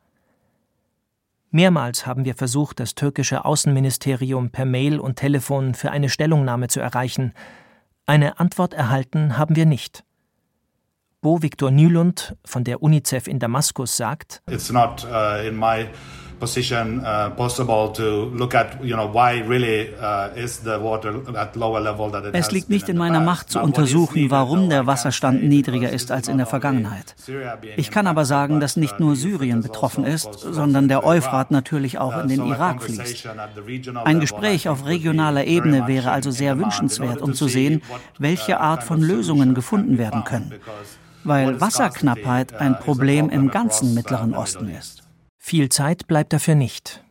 Mehrmals 1.53 2.07
haben 2.07 2.23
wir 2.23 2.33
versucht, 2.33 2.79
das 2.79 2.95
türkische 2.95 3.43
Außenministerium 3.43 4.51
per 4.51 4.63
Mail 4.63 4.99
und 4.99 5.17
Telefon 5.17 5.73
für 5.73 5.91
eine 5.91 6.07
Stellungnahme 6.07 6.69
zu 6.69 6.79
erreichen. 6.79 7.33
Eine 8.05 8.39
Antwort 8.39 8.73
erhalten 8.73 9.37
haben 9.37 9.57
wir 9.57 9.65
nicht. 9.65 10.05
Bo 11.19 11.41
Viktor 11.41 11.69
Nylund 11.69 12.37
von 12.45 12.63
der 12.63 12.81
UNICEF 12.81 13.27
in 13.27 13.39
Damaskus 13.39 13.97
sagt: 13.97 14.41
It's 14.49 14.71
not 14.71 15.03
uh, 15.03 15.45
in 15.45 15.57
my 15.57 15.87
position 16.41 16.99
uh, 16.99 17.29
possible 17.29 17.93
to 17.93 18.25
look 18.35 18.53
at, 18.53 18.83
you 18.83 18.95
know, 18.95 19.07
why 19.07 19.41
really 19.47 19.89
uh, 19.95 20.35
is 20.35 20.59
the 20.63 20.77
water 20.81 21.21
at 21.37 21.55
lower 21.55 21.79
level 21.79 22.11
that 22.11 22.25
it 22.25 22.35
Es 22.35 22.51
liegt 22.51 22.69
nicht 22.69 22.89
in 22.89 22.97
meiner 22.97 23.21
Macht 23.21 23.49
zu 23.49 23.59
untersuchen, 23.61 24.29
warum 24.29 24.69
der 24.69 24.87
Wasserstand 24.87 25.43
niedriger 25.43 25.89
ist 25.89 26.11
als 26.11 26.27
in 26.27 26.37
der 26.37 26.47
Vergangenheit. 26.47 27.15
Ich 27.77 27.91
kann 27.91 28.07
aber 28.07 28.25
sagen, 28.25 28.59
dass 28.59 28.75
nicht 28.75 28.99
nur 28.99 29.15
Syrien 29.15 29.61
betroffen 29.61 30.03
ist, 30.03 30.39
sondern 30.39 30.89
der 30.89 31.05
Euphrat 31.05 31.51
natürlich 31.51 31.99
auch 31.99 32.21
in 32.21 32.27
den 32.27 32.45
Irak 32.45 32.83
fließt. 32.83 33.29
Ein 34.03 34.19
Gespräch 34.19 34.67
auf 34.67 34.85
regionaler 34.85 35.45
Ebene 35.45 35.87
wäre 35.87 36.11
also 36.11 36.31
sehr 36.31 36.57
wünschenswert, 36.57 37.21
um 37.21 37.33
zu 37.33 37.47
sehen, 37.47 37.81
welche 38.17 38.59
Art 38.59 38.83
von 38.83 38.99
Lösungen 39.01 39.53
gefunden 39.53 39.97
werden 39.97 40.23
können 40.25 40.51
weil 41.23 41.61
Wasserknappheit 41.61 42.53
ein 42.55 42.79
Problem 42.79 43.29
im 43.29 43.51
ganzen 43.51 43.93
Mittleren 43.93 44.33
Osten 44.33 44.69
ist. 44.69 45.00
Viel 45.43 45.69
Zeit 45.69 46.05
bleibt 46.05 46.33
dafür 46.33 46.53
nicht. 46.53 47.03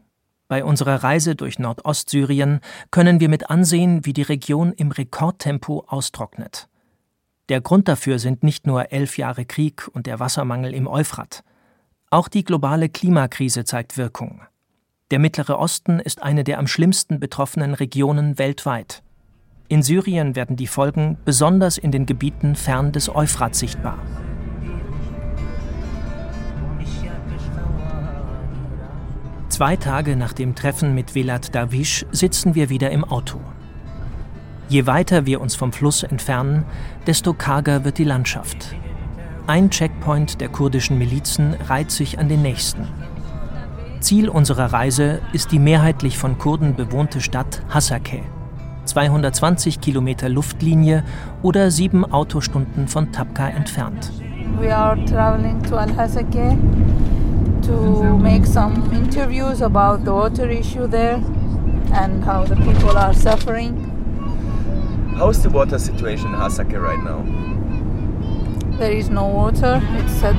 Bei 0.46 0.64
unserer 0.64 1.02
Reise 1.02 1.34
durch 1.34 1.58
Nordostsyrien 1.58 2.60
können 2.92 3.18
wir 3.18 3.28
mit 3.28 3.50
ansehen, 3.50 4.06
wie 4.06 4.12
die 4.12 4.22
Region 4.22 4.72
im 4.72 4.92
Rekordtempo 4.92 5.84
austrocknet. 5.88 6.68
Der 7.49 7.60
Grund 7.60 7.88
dafür 7.88 8.20
sind 8.20 8.44
nicht 8.44 8.68
nur 8.68 8.92
elf 8.92 9.18
Jahre 9.18 9.44
Krieg 9.44 9.88
und 9.92 10.06
der 10.06 10.20
Wassermangel 10.20 10.72
im 10.75 10.87
Euphrat. 10.87 11.42
Auch 12.08 12.28
die 12.28 12.44
globale 12.44 12.88
Klimakrise 12.88 13.64
zeigt 13.64 13.96
Wirkung. 13.99 14.42
Der 15.10 15.18
Mittlere 15.18 15.58
Osten 15.58 15.99
ist 15.99 16.22
eine 16.22 16.44
der 16.44 16.60
am 16.60 16.68
schlimmsten 16.68 17.18
betroffenen 17.18 17.75
Regionen 17.75 18.38
weltweit. 18.38 19.02
In 19.66 19.82
Syrien 19.82 20.37
werden 20.37 20.54
die 20.54 20.68
Folgen 20.68 21.18
besonders 21.25 21.78
in 21.78 21.90
den 21.90 22.06
Gebieten 22.06 22.54
fern 22.54 22.92
des 22.92 23.12
Euphrat 23.12 23.56
sichtbar. 23.56 23.99
Zwei 29.60 29.76
Tage 29.76 30.16
nach 30.16 30.32
dem 30.32 30.54
Treffen 30.54 30.94
mit 30.94 31.14
Velat 31.14 31.54
Darwish 31.54 32.06
sitzen 32.12 32.54
wir 32.54 32.70
wieder 32.70 32.90
im 32.92 33.04
Auto. 33.04 33.38
Je 34.70 34.86
weiter 34.86 35.26
wir 35.26 35.42
uns 35.42 35.54
vom 35.54 35.70
Fluss 35.70 36.02
entfernen, 36.02 36.64
desto 37.06 37.34
karger 37.34 37.84
wird 37.84 37.98
die 37.98 38.04
Landschaft. 38.04 38.74
Ein 39.46 39.68
Checkpoint 39.68 40.40
der 40.40 40.48
kurdischen 40.48 40.96
Milizen 40.96 41.52
reiht 41.68 41.90
sich 41.90 42.18
an 42.18 42.30
den 42.30 42.40
nächsten. 42.40 42.88
Ziel 44.00 44.30
unserer 44.30 44.72
Reise 44.72 45.20
ist 45.34 45.52
die 45.52 45.58
mehrheitlich 45.58 46.16
von 46.16 46.38
Kurden 46.38 46.74
bewohnte 46.74 47.20
Stadt 47.20 47.60
Hasakeh. 47.68 48.22
220 48.86 49.82
Kilometer 49.82 50.30
Luftlinie 50.30 51.04
oder 51.42 51.70
sieben 51.70 52.10
Autostunden 52.10 52.88
von 52.88 53.12
Tabqa 53.12 53.48
entfernt. 53.50 54.10
We 54.58 54.74
are 54.74 54.96
traveling 55.04 55.62
to 55.64 55.76
Al-Hasakeh 55.76 56.56
to 57.62 58.18
make 58.18 58.46
some 58.46 58.92
interviews 58.92 59.60
about 59.60 60.04
the 60.04 60.12
water 60.12 60.48
issue 60.48 60.86
there 60.86 61.16
and 61.92 62.24
how 62.24 62.44
the 62.44 62.56
people 62.56 62.96
are 62.96 63.12
suffering. 63.14 63.76
How's 65.16 65.42
the 65.42 65.50
water 65.50 65.78
situation 65.78 66.28
in 66.28 66.40
Hasake 66.40 66.80
right 66.80 67.02
now? 67.02 67.20
There 68.78 68.92
is 68.92 69.10
no 69.10 69.26
water. 69.26 69.80
It's 69.82 70.22
a 70.22 70.32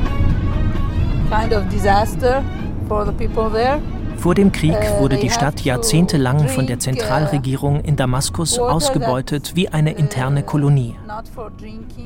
kind 1.29 1.53
of 1.53 1.69
disaster 1.69 2.43
for 2.87 3.05
the 3.05 3.13
people 3.13 3.49
there. 3.49 3.79
Vor 4.21 4.35
dem 4.35 4.51
Krieg 4.51 4.75
uh, 4.75 4.99
wurde 4.99 5.17
die 5.17 5.31
Stadt 5.31 5.61
jahrzehntelang 5.61 6.47
von 6.47 6.67
der 6.67 6.75
uh, 6.75 6.79
Zentralregierung 6.79 7.83
in 7.83 7.95
Damaskus 7.95 8.59
ausgebeutet 8.59 9.55
wie 9.55 9.69
eine 9.69 9.93
interne 9.93 10.43
Kolonie. 10.43 10.93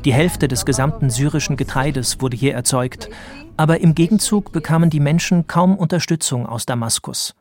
Die 0.05 0.13
Hälfte 0.13 0.47
des 0.47 0.65
gesamten 0.65 1.09
syrischen 1.09 1.57
Getreides 1.57 2.21
wurde 2.21 2.37
hier 2.37 2.53
erzeugt, 2.53 3.09
aber 3.57 3.81
im 3.81 3.95
Gegenzug 3.95 4.53
bekamen 4.53 4.89
die 4.89 5.01
Menschen 5.01 5.45
kaum 5.47 5.75
Unterstützung 5.75 6.45
aus 6.45 6.65
Damaskus. 6.65 7.35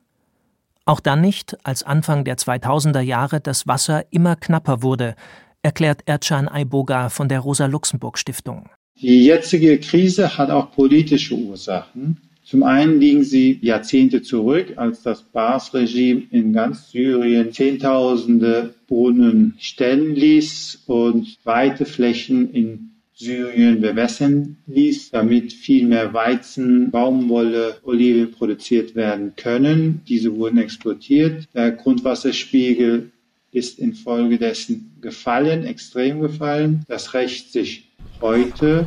Auch 0.87 0.99
dann 0.99 1.21
nicht, 1.21 1.57
als 1.63 1.85
Anfang 1.85 2.25
der 2.25 2.37
2000er 2.37 3.01
Jahre 3.01 3.41
das 3.41 3.69
Wasser 3.69 4.13
immer 4.13 4.35
knapper 4.35 4.83
wurde, 4.83 5.15
erklärt 5.63 6.03
Ercan 6.07 6.49
Aiboga 6.49 7.11
von 7.11 7.29
der 7.29 7.39
Rosa-Luxemburg-Stiftung. 7.39 8.69
Die 9.01 9.25
jetzige 9.25 9.79
Krise 9.79 10.37
hat 10.37 10.51
auch 10.51 10.73
politische 10.73 11.37
Ursachen. 11.37 12.21
Zum 12.45 12.63
einen 12.63 13.01
liegen 13.01 13.25
sie 13.25 13.59
Jahrzehnte 13.63 14.21
zurück, 14.21 14.75
als 14.77 15.03
das 15.03 15.23
Baas-Regime 15.23 16.25
in 16.31 16.53
ganz 16.53 16.91
Syrien 16.91 17.53
Zehntausende 17.53 18.75
Brunnen 18.87 19.55
stellen 19.59 20.15
ließ 20.15 20.83
und 20.87 21.39
weite 21.45 21.87
Flächen 21.87 22.53
in 22.53 22.91
Syrien 23.15 23.81
bewässern 23.81 24.59
ließ, 24.67 25.11
damit 25.11 25.55
viel 25.55 25.87
mehr 25.87 26.13
Weizen, 26.13 26.91
Baumwolle, 26.91 27.77
Oliven 27.85 28.31
produziert 28.33 28.95
werden 28.95 29.33
können. 29.37 30.03
Diese 30.07 30.35
wurden 30.37 30.59
exportiert. 30.59 31.49
Der 31.55 31.71
Grundwasserspiegel 31.71 33.11
ist 33.53 33.79
infolgedessen 33.79 34.97
gefallen, 35.01 35.65
extrem 35.65 36.21
gefallen. 36.21 36.85
Das 36.89 37.15
rächt 37.15 37.53
sich 37.53 37.89
heute. 38.21 38.87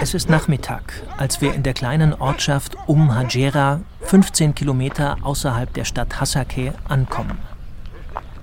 Es 0.00 0.14
ist 0.14 0.28
Nachmittag, 0.28 0.92
als 1.16 1.40
wir 1.40 1.54
in 1.54 1.62
der 1.62 1.74
kleinen 1.74 2.12
Ortschaft 2.12 2.76
Um 2.86 3.14
Hajera, 3.14 3.80
15 4.02 4.54
Kilometer 4.54 5.16
außerhalb 5.22 5.72
der 5.74 5.84
Stadt 5.84 6.20
Hasakeh, 6.20 6.72
ankommen. 6.88 7.38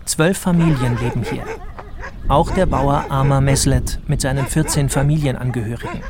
Zwölf 0.05 0.37
Familien 0.37 0.97
leben 0.99 1.23
hier. 1.23 1.43
Auch 2.27 2.51
der 2.51 2.65
Bauer 2.65 3.05
Amar 3.09 3.41
Meslet 3.41 3.99
mit 4.07 4.21
seinen 4.21 4.45
14 4.45 4.89
Familienangehörigen. 4.89 6.01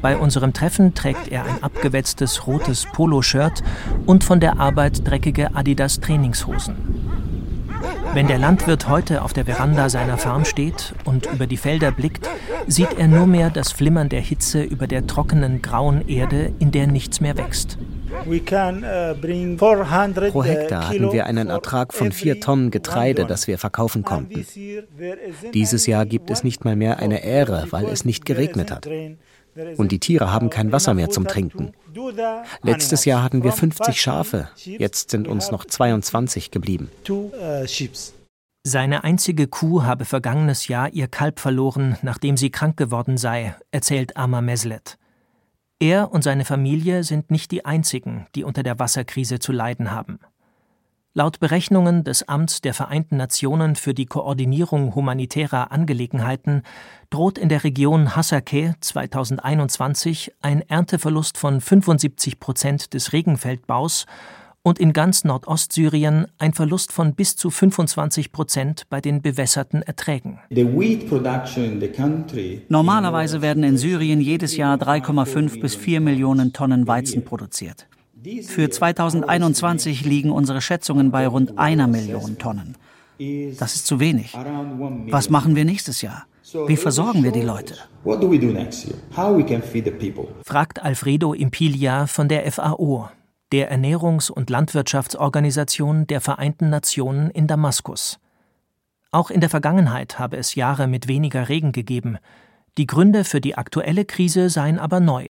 Bei 0.00 0.16
unserem 0.16 0.52
Treffen 0.52 0.94
trägt 0.94 1.28
er 1.28 1.44
ein 1.44 1.62
abgewetztes 1.62 2.46
rotes 2.46 2.86
Poloshirt 2.92 3.62
und 4.06 4.24
von 4.24 4.40
der 4.40 4.58
Arbeit 4.58 5.06
dreckige 5.08 5.54
Adidas 5.54 6.00
Trainingshosen. 6.00 6.91
Wenn 8.14 8.28
der 8.28 8.38
Landwirt 8.38 8.88
heute 8.88 9.22
auf 9.22 9.32
der 9.32 9.46
Veranda 9.46 9.88
seiner 9.88 10.18
Farm 10.18 10.44
steht 10.44 10.94
und 11.04 11.26
über 11.32 11.46
die 11.46 11.56
Felder 11.56 11.90
blickt, 11.92 12.28
sieht 12.66 12.98
er 12.98 13.08
nur 13.08 13.26
mehr 13.26 13.48
das 13.48 13.72
Flimmern 13.72 14.10
der 14.10 14.20
Hitze 14.20 14.62
über 14.62 14.86
der 14.86 15.06
trockenen 15.06 15.62
grauen 15.62 16.06
Erde, 16.06 16.52
in 16.58 16.72
der 16.72 16.86
nichts 16.86 17.22
mehr 17.22 17.38
wächst. 17.38 17.78
Uh, 18.26 18.38
Pro 19.56 20.44
Hektar 20.44 20.88
hatten 20.88 21.12
wir 21.12 21.26
einen 21.26 21.48
Ertrag 21.48 21.94
von 21.94 22.12
vier 22.12 22.40
Tonnen 22.40 22.70
Getreide, 22.70 23.24
das 23.24 23.46
wir 23.46 23.56
verkaufen 23.56 24.02
konnten. 24.04 24.44
Dieses 25.54 25.86
Jahr 25.86 26.04
gibt 26.04 26.30
es 26.30 26.44
nicht 26.44 26.66
mal 26.66 26.76
mehr 26.76 26.98
eine 26.98 27.24
Ähre, 27.24 27.66
weil 27.70 27.86
es 27.86 28.04
nicht 28.04 28.26
geregnet 28.26 28.70
hat. 28.70 28.86
Und 29.76 29.92
die 29.92 29.98
Tiere 29.98 30.32
haben 30.32 30.50
kein 30.50 30.72
Wasser 30.72 30.92
mehr 30.94 31.10
zum 31.10 31.26
Trinken. 31.26 31.72
Letztes 32.62 33.04
Jahr 33.04 33.22
hatten 33.22 33.42
wir 33.42 33.52
50 33.52 34.00
Schafe, 34.00 34.48
jetzt 34.56 35.10
sind 35.10 35.28
uns 35.28 35.50
noch 35.50 35.64
22 35.64 36.50
geblieben. 36.50 36.90
Seine 38.64 39.02
einzige 39.02 39.48
Kuh 39.48 39.82
habe 39.82 40.04
vergangenes 40.04 40.68
Jahr 40.68 40.92
ihr 40.92 41.08
Kalb 41.08 41.40
verloren, 41.40 41.98
nachdem 42.02 42.36
sie 42.36 42.50
krank 42.50 42.76
geworden 42.76 43.16
sei, 43.18 43.56
erzählt 43.72 44.16
Amma 44.16 44.40
Meslet. 44.40 44.98
Er 45.80 46.12
und 46.12 46.22
seine 46.22 46.44
Familie 46.44 47.02
sind 47.02 47.32
nicht 47.32 47.50
die 47.50 47.64
einzigen, 47.64 48.26
die 48.36 48.44
unter 48.44 48.62
der 48.62 48.78
Wasserkrise 48.78 49.40
zu 49.40 49.50
leiden 49.50 49.90
haben. 49.90 50.20
Laut 51.14 51.40
Berechnungen 51.40 52.04
des 52.04 52.26
Amts 52.26 52.62
der 52.62 52.72
Vereinten 52.72 53.18
Nationen 53.18 53.76
für 53.76 53.92
die 53.92 54.06
Koordinierung 54.06 54.94
humanitärer 54.94 55.70
Angelegenheiten 55.70 56.62
droht 57.10 57.36
in 57.36 57.50
der 57.50 57.64
Region 57.64 58.16
Hasakeh 58.16 58.72
2021 58.80 60.32
ein 60.40 60.62
Ernteverlust 60.62 61.36
von 61.36 61.60
75 61.60 62.40
Prozent 62.40 62.94
des 62.94 63.12
Regenfeldbaus 63.12 64.06
und 64.62 64.78
in 64.78 64.94
ganz 64.94 65.24
Nordostsyrien 65.24 66.28
ein 66.38 66.54
Verlust 66.54 66.92
von 66.92 67.14
bis 67.14 67.36
zu 67.36 67.50
25 67.50 68.32
Prozent 68.32 68.84
bei 68.88 69.02
den 69.02 69.20
bewässerten 69.20 69.82
Erträgen. 69.82 70.38
Normalerweise 72.70 73.42
werden 73.42 73.64
in 73.64 73.76
Syrien 73.76 74.22
jedes 74.22 74.56
Jahr 74.56 74.78
3,5 74.78 75.60
bis 75.60 75.74
4 75.74 76.00
Millionen 76.00 76.54
Tonnen 76.54 76.86
Weizen 76.86 77.22
produziert. 77.22 77.86
Für 78.46 78.70
2021 78.70 80.04
liegen 80.04 80.30
unsere 80.30 80.60
Schätzungen 80.60 81.10
bei 81.10 81.26
rund 81.26 81.58
einer 81.58 81.86
Million 81.86 82.38
Tonnen. 82.38 82.76
Das 83.58 83.74
ist 83.74 83.86
zu 83.86 84.00
wenig. 84.00 84.34
Was 85.08 85.30
machen 85.30 85.56
wir 85.56 85.64
nächstes 85.64 86.02
Jahr? 86.02 86.26
Wie 86.66 86.76
versorgen 86.76 87.22
wir 87.24 87.32
die 87.32 87.42
Leute? 87.42 87.76
Fragt 90.44 90.82
Alfredo 90.82 91.32
Impilia 91.32 92.06
von 92.06 92.28
der 92.28 92.50
FAO, 92.50 93.08
der 93.52 93.72
Ernährungs- 93.72 94.30
und 94.30 94.50
Landwirtschaftsorganisation 94.50 96.06
der 96.06 96.20
Vereinten 96.20 96.70
Nationen 96.70 97.30
in 97.30 97.46
Damaskus. 97.46 98.18
Auch 99.10 99.30
in 99.30 99.40
der 99.40 99.50
Vergangenheit 99.50 100.18
habe 100.18 100.36
es 100.36 100.54
Jahre 100.54 100.86
mit 100.86 101.06
weniger 101.06 101.48
Regen 101.48 101.72
gegeben. 101.72 102.18
Die 102.78 102.86
Gründe 102.86 103.24
für 103.24 103.40
die 103.40 103.56
aktuelle 103.56 104.04
Krise 104.04 104.48
seien 104.48 104.78
aber 104.78 105.00
neu. 105.00 105.26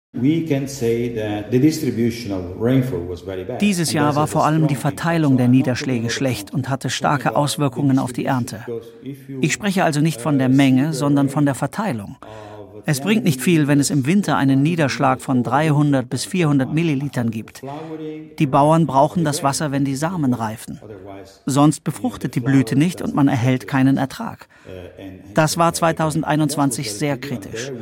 Dieses 3.61 3.93
Jahr 3.93 4.17
war 4.17 4.27
vor 4.27 4.47
allem 4.47 4.67
die 4.67 4.75
Verteilung 4.75 5.37
der 5.37 5.49
Niederschläge 5.49 6.11
schlecht 6.11 6.53
und 6.53 6.69
hatte 6.69 6.91
starke 6.91 7.37
Auswirkungen 7.37 7.99
auf 7.99 8.13
die 8.13 8.25
Ernte. 8.25 8.65
Ich 9.41 9.53
spreche 9.53 9.85
also 9.85 10.01
nicht 10.01 10.21
von 10.21 10.39
der 10.39 10.49
Menge, 10.49 10.93
sondern 10.93 11.29
von 11.29 11.45
der 11.45 11.55
Verteilung. 11.55 12.17
Es 12.85 13.01
bringt 13.01 13.25
nicht 13.25 13.41
viel, 13.41 13.69
wenn 13.69 13.81
es 13.81 13.91
im 13.91 14.07
Winter 14.07 14.37
einen 14.37 14.63
Niederschlag 14.63 15.21
von 15.21 15.43
300 15.43 16.09
bis 16.09 16.25
400 16.25 16.73
Millilitern 16.73 17.31
gibt. 17.31 17.63
Die 18.39 18.47
Bauern 18.47 18.87
brauchen 18.87 19.25
das 19.25 19.43
Wasser, 19.43 19.73
wenn 19.73 19.85
die 19.85 19.97
Samen 19.97 20.35
reifen. 20.35 20.81
Sonst 21.47 21.85
befruchtet 21.85 22.35
die 22.35 22.41
Blüte 22.41 22.77
nicht 22.77 23.01
und 23.01 23.15
man 23.15 23.29
erhält 23.29 23.67
keinen 23.67 23.97
Ertrag. 23.97 24.49
Das 25.35 25.57
war 25.57 25.73
2021 25.73 26.93
sehr 26.93 27.17
kritisch. 27.17 27.73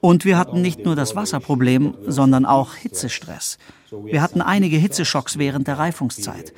Und 0.00 0.24
wir 0.24 0.36
hatten 0.36 0.60
nicht 0.62 0.84
nur 0.84 0.96
das 0.96 1.14
Wasserproblem, 1.14 1.94
sondern 2.06 2.44
auch 2.44 2.74
Hitzestress. 2.74 3.56
Wir 4.04 4.20
hatten 4.20 4.40
einige 4.42 4.76
Hitzeschocks 4.76 5.38
während 5.38 5.68
der 5.68 5.78
Reifungszeit. 5.78 6.52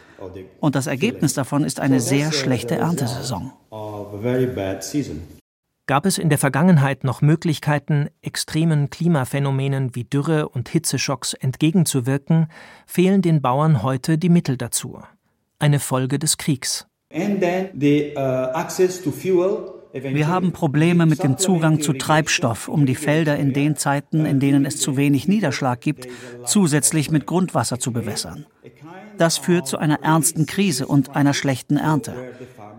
Und 0.60 0.74
das 0.74 0.86
Ergebnis 0.86 1.34
davon 1.34 1.64
ist 1.64 1.78
eine 1.78 2.00
sehr 2.00 2.32
schlechte 2.32 2.76
Erntesaison. 2.76 3.52
Gab 5.86 6.06
es 6.06 6.16
in 6.16 6.30
der 6.30 6.38
Vergangenheit 6.38 7.04
noch 7.04 7.20
Möglichkeiten, 7.20 8.08
extremen 8.22 8.88
Klimaphänomenen 8.88 9.94
wie 9.94 10.04
Dürre 10.04 10.48
und 10.48 10.70
Hitzeschocks 10.70 11.34
entgegenzuwirken, 11.34 12.46
fehlen 12.86 13.20
den 13.20 13.42
Bauern 13.42 13.82
heute 13.82 14.16
die 14.16 14.30
Mittel 14.30 14.56
dazu. 14.56 15.02
Eine 15.58 15.80
Folge 15.80 16.18
des 16.18 16.38
Kriegs. 16.38 16.86
Wir 19.92 20.26
haben 20.26 20.52
Probleme 20.52 21.04
mit 21.04 21.22
dem 21.22 21.36
Zugang 21.36 21.82
zu 21.82 21.92
Treibstoff, 21.92 22.68
um 22.68 22.86
die 22.86 22.94
Felder 22.94 23.36
in 23.36 23.52
den 23.52 23.76
Zeiten, 23.76 24.24
in 24.24 24.40
denen 24.40 24.64
es 24.64 24.78
zu 24.78 24.96
wenig 24.96 25.28
Niederschlag 25.28 25.82
gibt, 25.82 26.08
zusätzlich 26.46 27.10
mit 27.10 27.26
Grundwasser 27.26 27.78
zu 27.78 27.92
bewässern. 27.92 28.46
Das 29.18 29.36
führt 29.38 29.66
zu 29.66 29.76
einer 29.78 30.02
ernsten 30.02 30.46
Krise 30.46 30.86
und 30.86 31.14
einer 31.14 31.34
schlechten 31.34 31.76
Ernte. 31.76 32.14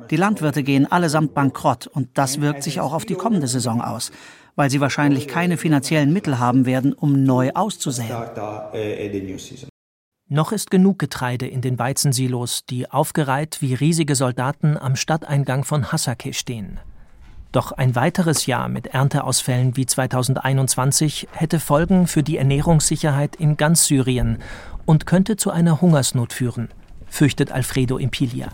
Die 0.09 0.15
Landwirte 0.15 0.63
gehen 0.63 0.91
allesamt 0.91 1.33
bankrott 1.33 1.87
und 1.87 2.09
das 2.17 2.41
wirkt 2.41 2.63
sich 2.63 2.79
auch 2.79 2.93
auf 2.93 3.05
die 3.05 3.15
kommende 3.15 3.47
Saison 3.47 3.81
aus, 3.81 4.11
weil 4.55 4.69
sie 4.69 4.81
wahrscheinlich 4.81 5.27
keine 5.27 5.57
finanziellen 5.57 6.13
Mittel 6.13 6.39
haben 6.39 6.65
werden, 6.65 6.93
um 6.93 7.23
neu 7.23 7.51
auszusäen. 7.53 8.09
Noch 10.27 10.51
ist 10.51 10.71
genug 10.71 10.97
Getreide 10.99 11.47
in 11.47 11.61
den 11.61 11.77
Weizensilos, 11.77 12.65
die 12.65 12.89
aufgereiht 12.89 13.61
wie 13.61 13.75
riesige 13.75 14.15
Soldaten 14.15 14.77
am 14.77 14.95
Stadteingang 14.95 15.63
von 15.63 15.91
Hasake 15.91 16.33
stehen. 16.33 16.79
Doch 17.51 17.71
ein 17.71 17.95
weiteres 17.95 18.47
Jahr 18.47 18.67
mit 18.67 18.87
Ernteausfällen 18.87 19.77
wie 19.77 19.85
2021 19.85 21.27
hätte 21.31 21.59
Folgen 21.59 22.07
für 22.07 22.21
die 22.21 22.37
Ernährungssicherheit 22.37 23.35
in 23.37 23.55
ganz 23.55 23.85
Syrien 23.85 24.39
und 24.85 25.05
könnte 25.05 25.37
zu 25.37 25.51
einer 25.51 25.79
Hungersnot 25.79 26.33
führen, 26.33 26.69
fürchtet 27.09 27.51
Alfredo 27.51 27.97
Impilia. 27.97 28.49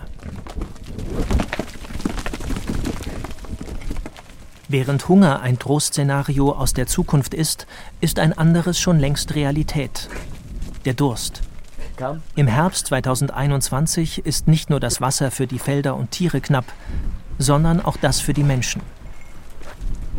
Während 4.68 5.10
Hunger 5.10 5.42
ein 5.42 5.60
Trostszenario 5.60 6.52
aus 6.54 6.74
der 6.74 6.88
Zukunft 6.88 7.34
ist, 7.34 7.68
ist 8.00 8.20
ein 8.20 8.32
anderes 8.38 8.80
schon 8.80 9.00
längst 9.00 9.36
Realität. 9.36 10.08
Der 10.86 10.94
Durst. 10.94 11.42
Im 12.36 12.48
Herbst 12.48 12.88
2021 12.88 14.26
ist 14.26 14.48
nicht 14.48 14.70
nur 14.70 14.80
das 14.80 15.02
Wasser 15.02 15.30
für 15.30 15.46
die 15.46 15.60
Felder 15.60 15.96
und 15.96 16.12
Tiere 16.12 16.42
knapp, 16.42 16.66
sondern 17.38 17.82
auch 17.82 17.98
das 17.98 18.22
für 18.22 18.34
die 18.34 18.44
Menschen. 18.44 18.82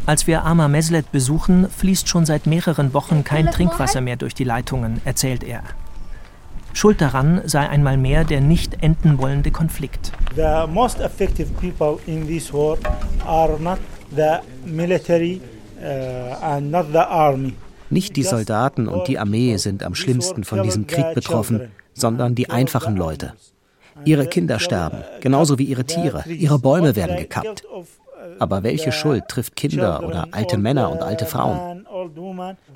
Als 0.04 0.26
wir 0.26 0.44
Ama 0.44 0.68
Meslet 0.68 1.10
besuchen, 1.12 1.68
fließt 1.70 2.08
schon 2.08 2.26
seit 2.26 2.46
mehreren 2.46 2.92
Wochen 2.92 3.24
kein 3.24 3.50
Trinkwasser 3.50 4.00
mehr 4.00 4.16
durch 4.16 4.34
die 4.34 4.44
Leitungen, 4.44 5.00
erzählt 5.04 5.44
er. 5.44 5.62
Schuld 6.74 7.00
daran 7.00 7.42
sei 7.44 7.68
einmal 7.68 7.96
mehr 7.96 8.24
der 8.24 8.40
nicht 8.40 8.82
enden 8.82 9.18
wollende 9.18 9.50
Konflikt. 9.50 10.12
The 10.34 10.66
most 10.68 11.00
effective 11.00 11.48
people 11.60 11.98
in 12.06 12.26
this 12.26 12.52
war 12.52 12.78
are 13.26 13.58
not 13.60 13.78
the 14.14 14.38
military 14.64 15.40
uh, 15.80 16.42
and 16.42 16.70
not 16.70 16.86
the 16.92 16.98
army. 16.98 17.54
Nicht 17.90 18.16
die 18.16 18.22
Soldaten 18.22 18.88
und 18.88 19.06
die 19.06 19.18
Armee 19.18 19.56
sind 19.58 19.82
am 19.82 19.94
schlimmsten 19.94 20.44
von 20.44 20.62
diesem 20.62 20.86
Krieg 20.86 21.14
betroffen, 21.14 21.70
sondern 21.92 22.34
die 22.34 22.48
einfachen 22.48 22.96
Leute. 22.96 23.34
Ihre 24.06 24.26
Kinder 24.26 24.58
sterben, 24.58 25.04
genauso 25.20 25.58
wie 25.58 25.64
ihre 25.64 25.84
Tiere, 25.84 26.24
ihre 26.26 26.58
Bäume 26.58 26.96
werden 26.96 27.18
gekappt. 27.18 27.64
Aber 28.38 28.62
welche 28.62 28.92
Schuld 28.92 29.28
trifft 29.28 29.56
Kinder 29.56 30.02
oder 30.06 30.28
alte 30.30 30.56
Männer 30.56 30.90
und 30.90 31.02
alte 31.02 31.26
Frauen? 31.26 31.81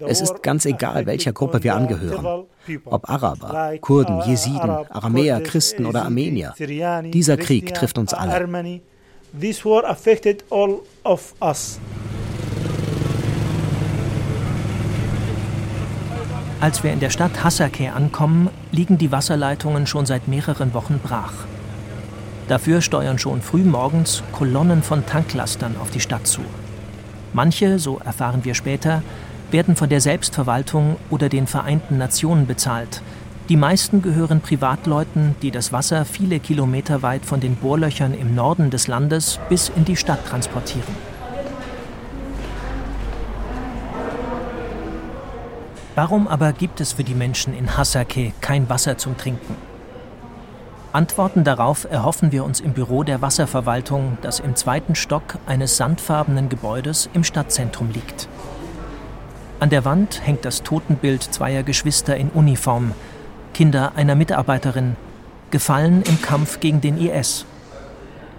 Es 0.00 0.20
ist 0.20 0.42
ganz 0.42 0.64
egal, 0.66 1.06
welcher 1.06 1.32
Gruppe 1.32 1.62
wir 1.62 1.74
angehören. 1.74 2.46
Ob 2.84 3.08
Araber, 3.08 3.74
Kurden, 3.80 4.20
Jesiden, 4.26 4.70
Aramäer, 4.90 5.40
Christen 5.42 5.86
oder 5.86 6.04
Armenier. 6.04 6.54
Dieser 7.12 7.36
Krieg 7.36 7.74
trifft 7.74 7.98
uns 7.98 8.14
alle. 8.14 8.80
This 9.38 9.64
war 9.64 9.84
affected 9.84 10.44
all 10.50 10.80
of 11.04 11.34
us. 11.40 11.78
Als 16.58 16.82
wir 16.82 16.92
in 16.92 17.00
der 17.00 17.10
Stadt 17.10 17.44
Hasakeh 17.44 17.88
ankommen, 17.88 18.48
liegen 18.72 18.96
die 18.96 19.12
Wasserleitungen 19.12 19.86
schon 19.86 20.06
seit 20.06 20.26
mehreren 20.26 20.72
Wochen 20.72 21.00
brach. 21.02 21.34
Dafür 22.48 22.80
steuern 22.80 23.18
schon 23.18 23.42
früh 23.42 23.62
morgens 23.62 24.22
Kolonnen 24.32 24.82
von 24.82 25.04
Tanklastern 25.04 25.76
auf 25.80 25.90
die 25.90 26.00
Stadt 26.00 26.26
zu. 26.26 26.40
Manche, 27.36 27.78
so 27.78 27.98
erfahren 27.98 28.46
wir 28.46 28.54
später, 28.54 29.02
werden 29.50 29.76
von 29.76 29.90
der 29.90 30.00
Selbstverwaltung 30.00 30.96
oder 31.10 31.28
den 31.28 31.46
Vereinten 31.46 31.98
Nationen 31.98 32.46
bezahlt, 32.46 33.02
die 33.50 33.58
meisten 33.58 34.00
gehören 34.00 34.40
Privatleuten, 34.40 35.36
die 35.42 35.50
das 35.50 35.70
Wasser 35.70 36.06
viele 36.06 36.40
Kilometer 36.40 37.02
weit 37.02 37.26
von 37.26 37.38
den 37.40 37.56
Bohrlöchern 37.56 38.14
im 38.14 38.34
Norden 38.34 38.70
des 38.70 38.86
Landes 38.86 39.38
bis 39.50 39.68
in 39.68 39.84
die 39.84 39.96
Stadt 39.96 40.24
transportieren. 40.24 40.96
Warum 45.94 46.28
aber 46.28 46.54
gibt 46.54 46.80
es 46.80 46.94
für 46.94 47.04
die 47.04 47.14
Menschen 47.14 47.54
in 47.54 47.76
Hasake 47.76 48.32
kein 48.40 48.70
Wasser 48.70 48.96
zum 48.96 49.18
Trinken? 49.18 49.75
Antworten 50.96 51.44
darauf 51.44 51.86
erhoffen 51.90 52.32
wir 52.32 52.42
uns 52.42 52.58
im 52.58 52.72
Büro 52.72 53.02
der 53.02 53.20
Wasserverwaltung, 53.20 54.16
das 54.22 54.40
im 54.40 54.56
zweiten 54.56 54.94
Stock 54.94 55.36
eines 55.44 55.76
sandfarbenen 55.76 56.48
Gebäudes 56.48 57.10
im 57.12 57.22
Stadtzentrum 57.22 57.90
liegt. 57.90 58.30
An 59.60 59.68
der 59.68 59.84
Wand 59.84 60.26
hängt 60.26 60.46
das 60.46 60.62
Totenbild 60.62 61.22
zweier 61.22 61.64
Geschwister 61.64 62.16
in 62.16 62.30
Uniform, 62.30 62.92
Kinder 63.52 63.92
einer 63.94 64.14
Mitarbeiterin, 64.14 64.96
gefallen 65.50 66.02
im 66.08 66.22
Kampf 66.22 66.60
gegen 66.60 66.80
den 66.80 66.96
IS. 66.96 67.44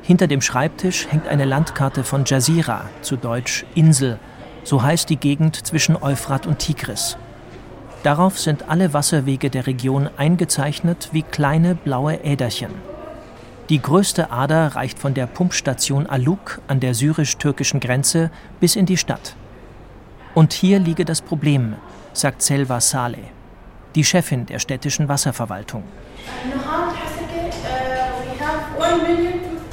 Hinter 0.01 0.25
dem 0.25 0.41
Schreibtisch 0.41 1.05
hängt 1.11 1.27
eine 1.27 1.45
Landkarte 1.45 2.03
von 2.03 2.23
Jazira, 2.25 2.85
zu 3.03 3.17
Deutsch 3.17 3.67
Insel, 3.75 4.17
so 4.63 4.81
heißt 4.81 5.11
die 5.11 5.17
Gegend 5.17 5.67
zwischen 5.67 5.95
Euphrat 5.95 6.47
und 6.47 6.57
Tigris. 6.57 7.19
Darauf 8.07 8.39
sind 8.39 8.69
alle 8.69 8.93
Wasserwege 8.93 9.49
der 9.49 9.67
Region 9.67 10.09
eingezeichnet 10.15 11.09
wie 11.11 11.23
kleine 11.23 11.75
blaue 11.75 12.23
Äderchen. 12.23 12.71
Die 13.67 13.81
größte 13.81 14.31
Ader 14.31 14.77
reicht 14.77 14.97
von 14.97 15.13
der 15.13 15.25
Pumpstation 15.25 16.07
Aluk 16.07 16.61
an 16.69 16.79
der 16.79 16.93
syrisch-türkischen 16.93 17.81
Grenze 17.81 18.31
bis 18.61 18.77
in 18.77 18.85
die 18.85 18.95
Stadt. 18.95 19.35
Und 20.35 20.53
hier 20.53 20.79
liege 20.79 21.03
das 21.03 21.21
Problem, 21.21 21.75
sagt 22.13 22.43
Selva 22.43 22.79
Saleh, 22.79 23.27
die 23.93 24.05
Chefin 24.05 24.45
der 24.45 24.59
städtischen 24.59 25.09
Wasserverwaltung. 25.09 25.83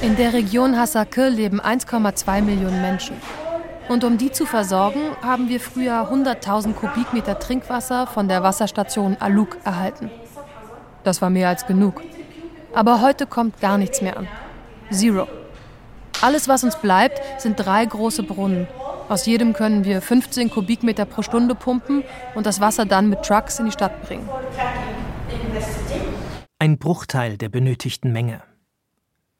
In 0.01 0.17
der 0.17 0.33
Region 0.33 0.77
Hasakir 0.77 1.29
leben 1.29 1.61
1,2 1.61 2.41
Millionen 2.41 2.81
Menschen. 2.81 3.15
Und 3.87 4.03
um 4.03 4.17
die 4.17 4.31
zu 4.31 4.45
versorgen, 4.45 5.15
haben 5.21 5.47
wir 5.47 5.59
früher 5.59 6.11
100.000 6.11 6.73
Kubikmeter 6.73 7.37
Trinkwasser 7.37 8.07
von 8.07 8.27
der 8.27 8.41
Wasserstation 8.41 9.17
Aluk 9.19 9.57
erhalten. 9.63 10.09
Das 11.03 11.21
war 11.21 11.29
mehr 11.29 11.49
als 11.49 11.67
genug. 11.67 12.01
Aber 12.73 13.01
heute 13.01 13.27
kommt 13.27 13.61
gar 13.61 13.77
nichts 13.77 14.01
mehr 14.01 14.17
an. 14.17 14.27
Zero. 14.91 15.27
Alles, 16.21 16.47
was 16.47 16.63
uns 16.63 16.75
bleibt, 16.77 17.21
sind 17.39 17.57
drei 17.57 17.85
große 17.85 18.23
Brunnen. 18.23 18.67
Aus 19.07 19.27
jedem 19.27 19.53
können 19.53 19.85
wir 19.85 20.01
15 20.01 20.49
Kubikmeter 20.49 21.05
pro 21.05 21.21
Stunde 21.21 21.53
pumpen 21.53 22.03
und 22.33 22.45
das 22.47 22.59
Wasser 22.59 22.85
dann 22.85 23.09
mit 23.09 23.21
Trucks 23.21 23.59
in 23.59 23.65
die 23.65 23.71
Stadt 23.71 24.01
bringen. 24.01 24.27
Ein 26.57 26.79
Bruchteil 26.79 27.37
der 27.37 27.49
benötigten 27.49 28.11
Menge. 28.11 28.41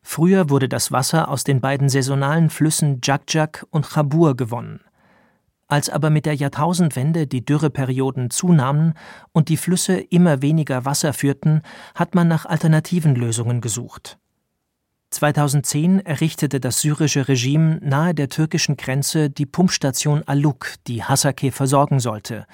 Früher 0.08 0.52
wurde 0.52 0.70
das 0.70 0.92
Wasser 0.92 1.30
aus 1.30 1.44
den 1.44 1.62
beiden 1.62 1.90
saisonalen 1.90 2.52
Flüssen 2.52 3.02
Djakdjak 3.02 3.66
und 3.72 3.88
Chabur 3.88 4.38
gewonnen. 4.38 4.82
Als 5.68 5.90
aber 5.90 6.12
mit 6.12 6.28
der 6.28 6.36
Jahrtausendwende 6.36 7.26
die 7.26 7.44
Dürreperioden 7.44 8.30
zunahmen 8.30 8.94
und 9.32 9.50
die 9.50 9.58
Flüsse 9.58 9.98
immer 9.98 10.44
weniger 10.44 10.86
Wasser 10.86 11.12
führten, 11.12 11.64
hat 11.96 12.14
man 12.14 12.28
nach 12.28 12.46
alternativen 12.46 13.16
Lösungen 13.16 13.62
gesucht. 13.62 14.20
2010 15.10 16.06
errichtete 16.06 16.60
das 16.60 16.82
syrische 16.82 17.28
Regime 17.28 17.80
nahe 17.82 18.14
der 18.14 18.30
türkischen 18.30 18.78
Grenze 18.78 19.32
die 19.32 19.48
Pumpstation 19.48 20.22
Aluk, 20.28 20.76
die 20.86 21.04
Hasake 21.04 21.52
versorgen 21.52 22.00
sollte. 22.00 22.46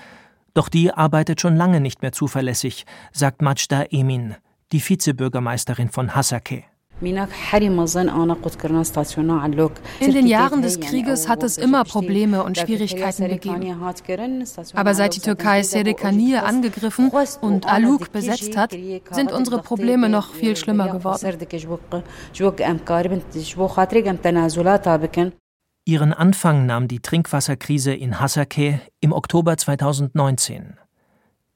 Doch 0.54 0.70
die 0.70 0.94
arbeitet 0.94 1.42
schon 1.42 1.58
lange 1.58 1.82
nicht 1.82 2.02
mehr 2.02 2.14
zuverlässig, 2.14 2.86
sagt 3.12 3.42
Majda 3.42 3.84
Emin, 3.90 4.36
die 4.72 4.80
Vizebürgermeisterin 4.80 5.90
von 5.90 6.16
Hasake. 6.16 6.64
In 7.02 7.16
den 10.14 10.28
Jahren 10.28 10.62
des 10.62 10.80
Krieges 10.80 11.28
hat 11.28 11.44
es 11.44 11.58
immer 11.58 11.84
Probleme 11.84 12.44
und 12.44 12.58
Schwierigkeiten 12.58 13.28
gegeben. 13.28 13.82
Aber 14.74 14.94
seit 14.94 15.16
die 15.16 15.20
Türkei 15.20 15.64
Serikaniye 15.64 16.44
angegriffen 16.44 17.12
und 17.42 17.66
Aluk 17.66 18.12
besetzt 18.12 18.56
hat, 18.56 18.76
sind 19.12 19.32
unsere 19.32 19.62
Probleme 19.62 20.10
noch 20.10 20.34
viel 20.34 20.56
schlimmer 20.56 20.90
geworden. 20.90 21.38
Ihren 25.84 26.14
Anfang 26.14 26.68
nahm 26.68 26.88
die 26.88 27.00
Trinkwasserkrise 27.00 27.94
in 27.94 28.20
Hasake 28.20 28.82
im 29.00 29.12
Oktober 29.12 29.58
2019. 29.58 30.78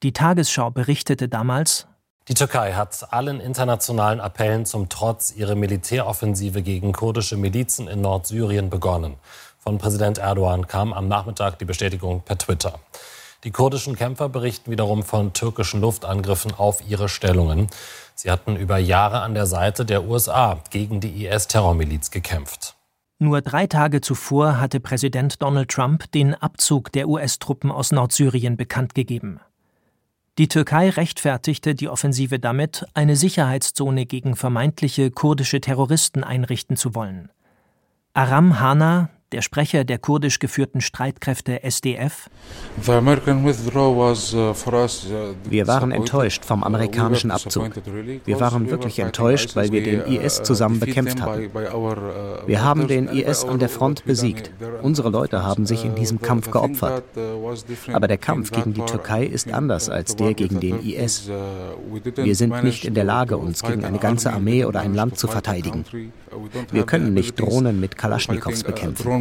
Die 0.02 0.12
Tagesschau 0.12 0.70
berichtete 0.70 1.28
damals, 1.28 1.86
die 2.28 2.34
Türkei 2.34 2.72
hat 2.72 3.12
allen 3.12 3.40
internationalen 3.40 4.20
Appellen 4.20 4.66
zum 4.66 4.88
Trotz 4.88 5.32
ihre 5.36 5.54
Militäroffensive 5.54 6.62
gegen 6.62 6.92
kurdische 6.92 7.36
Milizen 7.36 7.86
in 7.86 8.00
Nordsyrien 8.00 8.68
begonnen. 8.68 9.14
Von 9.58 9.78
Präsident 9.78 10.18
Erdogan 10.18 10.66
kam 10.66 10.92
am 10.92 11.08
Nachmittag 11.08 11.58
die 11.58 11.64
Bestätigung 11.64 12.22
per 12.22 12.38
Twitter. 12.38 12.78
Die 13.44 13.52
kurdischen 13.52 13.94
Kämpfer 13.94 14.28
berichten 14.28 14.72
wiederum 14.72 15.04
von 15.04 15.32
türkischen 15.32 15.80
Luftangriffen 15.80 16.52
auf 16.52 16.82
ihre 16.88 17.08
Stellungen. 17.08 17.68
Sie 18.16 18.30
hatten 18.30 18.56
über 18.56 18.78
Jahre 18.78 19.20
an 19.20 19.34
der 19.34 19.46
Seite 19.46 19.84
der 19.84 20.04
USA 20.04 20.58
gegen 20.70 21.00
die 21.00 21.26
IS-Terrormiliz 21.26 22.10
gekämpft. 22.10 22.74
Nur 23.18 23.40
drei 23.40 23.66
Tage 23.66 24.00
zuvor 24.00 24.60
hatte 24.60 24.80
Präsident 24.80 25.40
Donald 25.42 25.70
Trump 25.70 26.10
den 26.12 26.34
Abzug 26.34 26.90
der 26.92 27.08
US-Truppen 27.08 27.70
aus 27.70 27.92
Nordsyrien 27.92 28.56
bekannt 28.56 28.94
gegeben. 28.94 29.40
Die 30.38 30.48
Türkei 30.48 30.90
rechtfertigte 30.90 31.74
die 31.74 31.88
Offensive 31.88 32.38
damit, 32.38 32.84
eine 32.92 33.16
Sicherheitszone 33.16 34.04
gegen 34.04 34.36
vermeintliche 34.36 35.10
kurdische 35.10 35.62
Terroristen 35.62 36.24
einrichten 36.24 36.76
zu 36.76 36.94
wollen. 36.94 37.30
Aram 38.12 38.60
Hana, 38.60 39.08
der 39.32 39.42
Sprecher 39.42 39.84
der 39.84 39.98
kurdisch 39.98 40.38
geführten 40.38 40.80
Streitkräfte 40.80 41.62
SDF. 41.62 42.30
Uh, 42.86 42.92
uh, 42.92 43.02
wir 45.50 45.66
waren 45.66 45.90
enttäuscht 45.90 46.44
vom 46.44 46.62
amerikanischen 46.62 47.30
Abzug. 47.30 47.70
Wir 48.24 48.40
waren 48.40 48.70
wirklich 48.70 49.00
enttäuscht, 49.00 49.56
weil 49.56 49.72
wir 49.72 49.82
den 49.82 50.02
IS 50.02 50.42
zusammen 50.42 50.78
bekämpft 50.78 51.20
haben. 51.20 51.46
Uh, 51.46 51.94
wir 52.46 52.62
haben 52.62 52.86
den 52.86 53.08
IS 53.08 53.44
an 53.44 53.58
der 53.58 53.68
Front 53.68 54.04
besiegt. 54.04 54.52
Unsere 54.82 55.10
Leute 55.10 55.42
haben 55.42 55.66
sich 55.66 55.84
in 55.84 55.94
diesem 55.96 56.22
Kampf 56.22 56.50
geopfert. 56.50 57.02
Aber 57.92 58.06
der 58.06 58.18
Kampf 58.18 58.52
gegen 58.52 58.74
die 58.74 58.82
Türkei 58.82 59.24
ist 59.24 59.52
anders 59.52 59.88
als 59.88 60.14
der 60.14 60.34
gegen 60.34 60.60
den 60.60 60.80
IS. 60.80 61.28
Wir 62.16 62.34
sind 62.36 62.62
nicht 62.62 62.84
in 62.84 62.94
der 62.94 63.04
Lage, 63.04 63.36
uns 63.36 63.62
gegen 63.62 63.84
eine 63.84 63.98
ganze 63.98 64.32
Armee 64.32 64.64
oder 64.64 64.80
ein 64.80 64.94
Land 64.94 65.18
zu 65.18 65.26
verteidigen. 65.26 65.84
Wir 66.70 66.84
können 66.84 67.14
nicht 67.14 67.40
Drohnen 67.40 67.80
mit 67.80 67.96
Kalaschnikows 67.96 68.62
bekämpfen. 68.62 69.15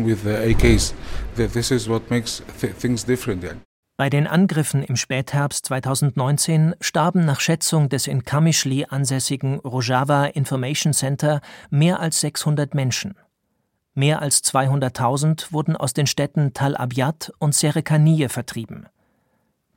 Bei 3.97 4.09
den 4.09 4.27
Angriffen 4.27 4.83
im 4.83 4.97
Spätherbst 4.97 5.65
2019 5.67 6.75
starben 6.81 7.23
nach 7.23 7.39
Schätzung 7.39 7.87
des 7.87 8.07
in 8.07 8.23
Kamischli 8.25 8.85
ansässigen 8.89 9.59
Rojava 9.59 10.25
Information 10.25 10.91
Center 10.91 11.39
mehr 11.69 12.01
als 12.01 12.19
600 12.19 12.75
Menschen. 12.75 13.15
Mehr 13.93 14.21
als 14.21 14.43
200.000 14.43 15.53
wurden 15.53 15.77
aus 15.77 15.93
den 15.93 16.07
Städten 16.07 16.53
Tal 16.53 16.75
Abyad 16.75 17.31
und 17.39 17.55
Serekaniye 17.55 18.27
vertrieben. 18.27 18.87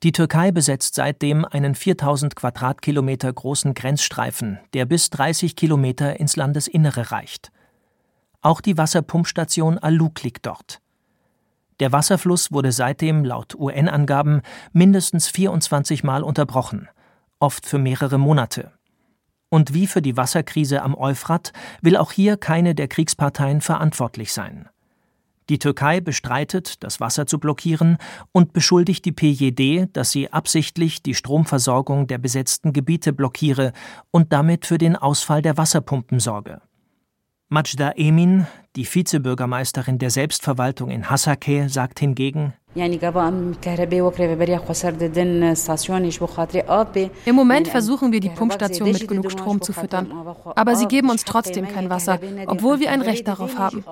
Die 0.02 0.10
Türkei 0.10 0.50
besetzt 0.50 0.96
seitdem 0.96 1.44
einen 1.44 1.76
4000 1.76 2.34
Quadratkilometer 2.34 3.32
großen 3.32 3.74
Grenzstreifen, 3.74 4.58
der 4.72 4.84
bis 4.84 5.10
30 5.10 5.54
Kilometer 5.54 6.18
ins 6.18 6.34
Landesinnere 6.34 7.12
reicht. 7.12 7.52
Auch 8.48 8.62
die 8.62 8.78
Wasserpumpstation 8.78 9.76
Aluk 9.76 10.22
liegt 10.22 10.46
dort. 10.46 10.80
Der 11.80 11.92
Wasserfluss 11.92 12.50
wurde 12.50 12.72
seitdem 12.72 13.22
laut 13.22 13.54
UN-Angaben 13.54 14.40
mindestens 14.72 15.28
24 15.28 16.02
Mal 16.02 16.22
unterbrochen, 16.22 16.88
oft 17.40 17.66
für 17.66 17.76
mehrere 17.76 18.16
Monate. 18.16 18.72
Und 19.50 19.74
wie 19.74 19.86
für 19.86 20.00
die 20.00 20.16
Wasserkrise 20.16 20.80
am 20.80 20.94
Euphrat 20.94 21.52
will 21.82 21.98
auch 21.98 22.10
hier 22.10 22.38
keine 22.38 22.74
der 22.74 22.88
Kriegsparteien 22.88 23.60
verantwortlich 23.60 24.32
sein. 24.32 24.70
Die 25.50 25.58
Türkei 25.58 26.00
bestreitet, 26.00 26.82
das 26.82 27.00
Wasser 27.00 27.26
zu 27.26 27.38
blockieren 27.38 27.98
und 28.32 28.54
beschuldigt 28.54 29.04
die 29.04 29.12
PJD, 29.12 29.94
dass 29.94 30.10
sie 30.10 30.32
absichtlich 30.32 31.02
die 31.02 31.14
Stromversorgung 31.14 32.06
der 32.06 32.16
besetzten 32.16 32.72
Gebiete 32.72 33.12
blockiere 33.12 33.74
und 34.10 34.32
damit 34.32 34.64
für 34.64 34.78
den 34.78 34.96
Ausfall 34.96 35.42
der 35.42 35.58
Wasserpumpen 35.58 36.18
sorge. 36.18 36.62
Majda 37.50 37.92
Emin, 37.96 38.46
die 38.76 38.84
Vizebürgermeisterin 38.84 39.98
der 39.98 40.10
Selbstverwaltung 40.10 40.90
in 40.90 41.08
Hasake, 41.08 41.70
sagt 41.70 41.98
hingegen, 41.98 42.52
im 47.24 47.34
Moment 47.34 47.68
versuchen 47.68 48.12
wir 48.12 48.20
die 48.20 48.28
Pumpstation 48.28 48.92
mit 48.92 49.08
genug 49.08 49.32
Strom 49.32 49.62
zu 49.62 49.72
füttern, 49.72 50.12
aber 50.56 50.76
sie 50.76 50.88
geben 50.88 51.08
uns 51.08 51.24
trotzdem 51.24 51.66
kein 51.66 51.88
Wasser, 51.88 52.20
obwohl 52.46 52.80
wir 52.80 52.90
ein 52.90 53.00
Recht 53.00 53.26
darauf 53.26 53.56
haben. 53.56 53.82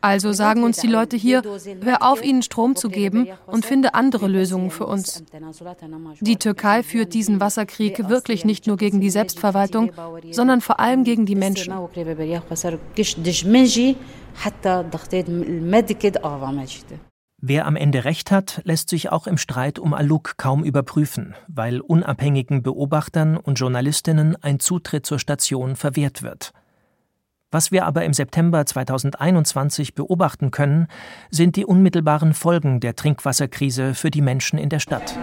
Also 0.00 0.32
sagen 0.32 0.62
uns 0.62 0.78
die 0.78 0.86
Leute 0.86 1.16
hier, 1.16 1.42
hör 1.82 2.02
auf, 2.02 2.24
ihnen 2.24 2.42
Strom 2.42 2.76
zu 2.76 2.88
geben 2.88 3.28
und 3.46 3.66
finde 3.66 3.94
andere 3.94 4.28
Lösungen 4.28 4.70
für 4.70 4.86
uns. 4.86 5.22
Die 6.20 6.36
Türkei 6.36 6.82
führt 6.82 7.12
diesen 7.12 7.40
Wasserkrieg 7.40 8.08
wirklich 8.08 8.44
nicht 8.44 8.66
nur 8.66 8.76
gegen 8.76 9.00
die 9.00 9.10
Selbstverwaltung, 9.10 9.92
sondern 10.30 10.60
vor 10.60 10.80
allem 10.80 11.04
gegen 11.04 11.26
die 11.26 11.34
Menschen. 11.34 11.74
Wer 17.42 17.66
am 17.66 17.76
Ende 17.76 18.04
recht 18.04 18.30
hat, 18.30 18.60
lässt 18.64 18.90
sich 18.90 19.10
auch 19.10 19.26
im 19.26 19.38
Streit 19.38 19.78
um 19.78 19.94
Aluk 19.94 20.34
kaum 20.36 20.62
überprüfen, 20.62 21.34
weil 21.48 21.80
unabhängigen 21.80 22.62
Beobachtern 22.62 23.38
und 23.38 23.58
Journalistinnen 23.58 24.36
ein 24.42 24.60
Zutritt 24.60 25.06
zur 25.06 25.18
Station 25.18 25.74
verwehrt 25.74 26.22
wird. 26.22 26.52
Was 27.52 27.72
wir 27.72 27.84
aber 27.84 28.04
im 28.04 28.12
September 28.12 28.64
2021 28.64 29.96
beobachten 29.96 30.52
können, 30.52 30.86
sind 31.30 31.56
die 31.56 31.64
unmittelbaren 31.64 32.32
Folgen 32.32 32.78
der 32.78 32.94
Trinkwasserkrise 32.94 33.94
für 33.94 34.12
die 34.12 34.22
Menschen 34.22 34.56
in 34.56 34.68
der 34.68 34.78
Stadt. 34.78 35.18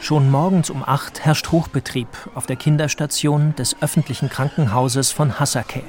Schon 0.00 0.32
morgens 0.32 0.68
um 0.68 0.82
acht 0.82 1.24
herrscht 1.24 1.52
Hochbetrieb 1.52 2.08
auf 2.34 2.46
der 2.46 2.56
Kinderstation 2.56 3.54
des 3.54 3.80
öffentlichen 3.80 4.28
Krankenhauses 4.28 5.12
von 5.12 5.38
Hasake. 5.38 5.84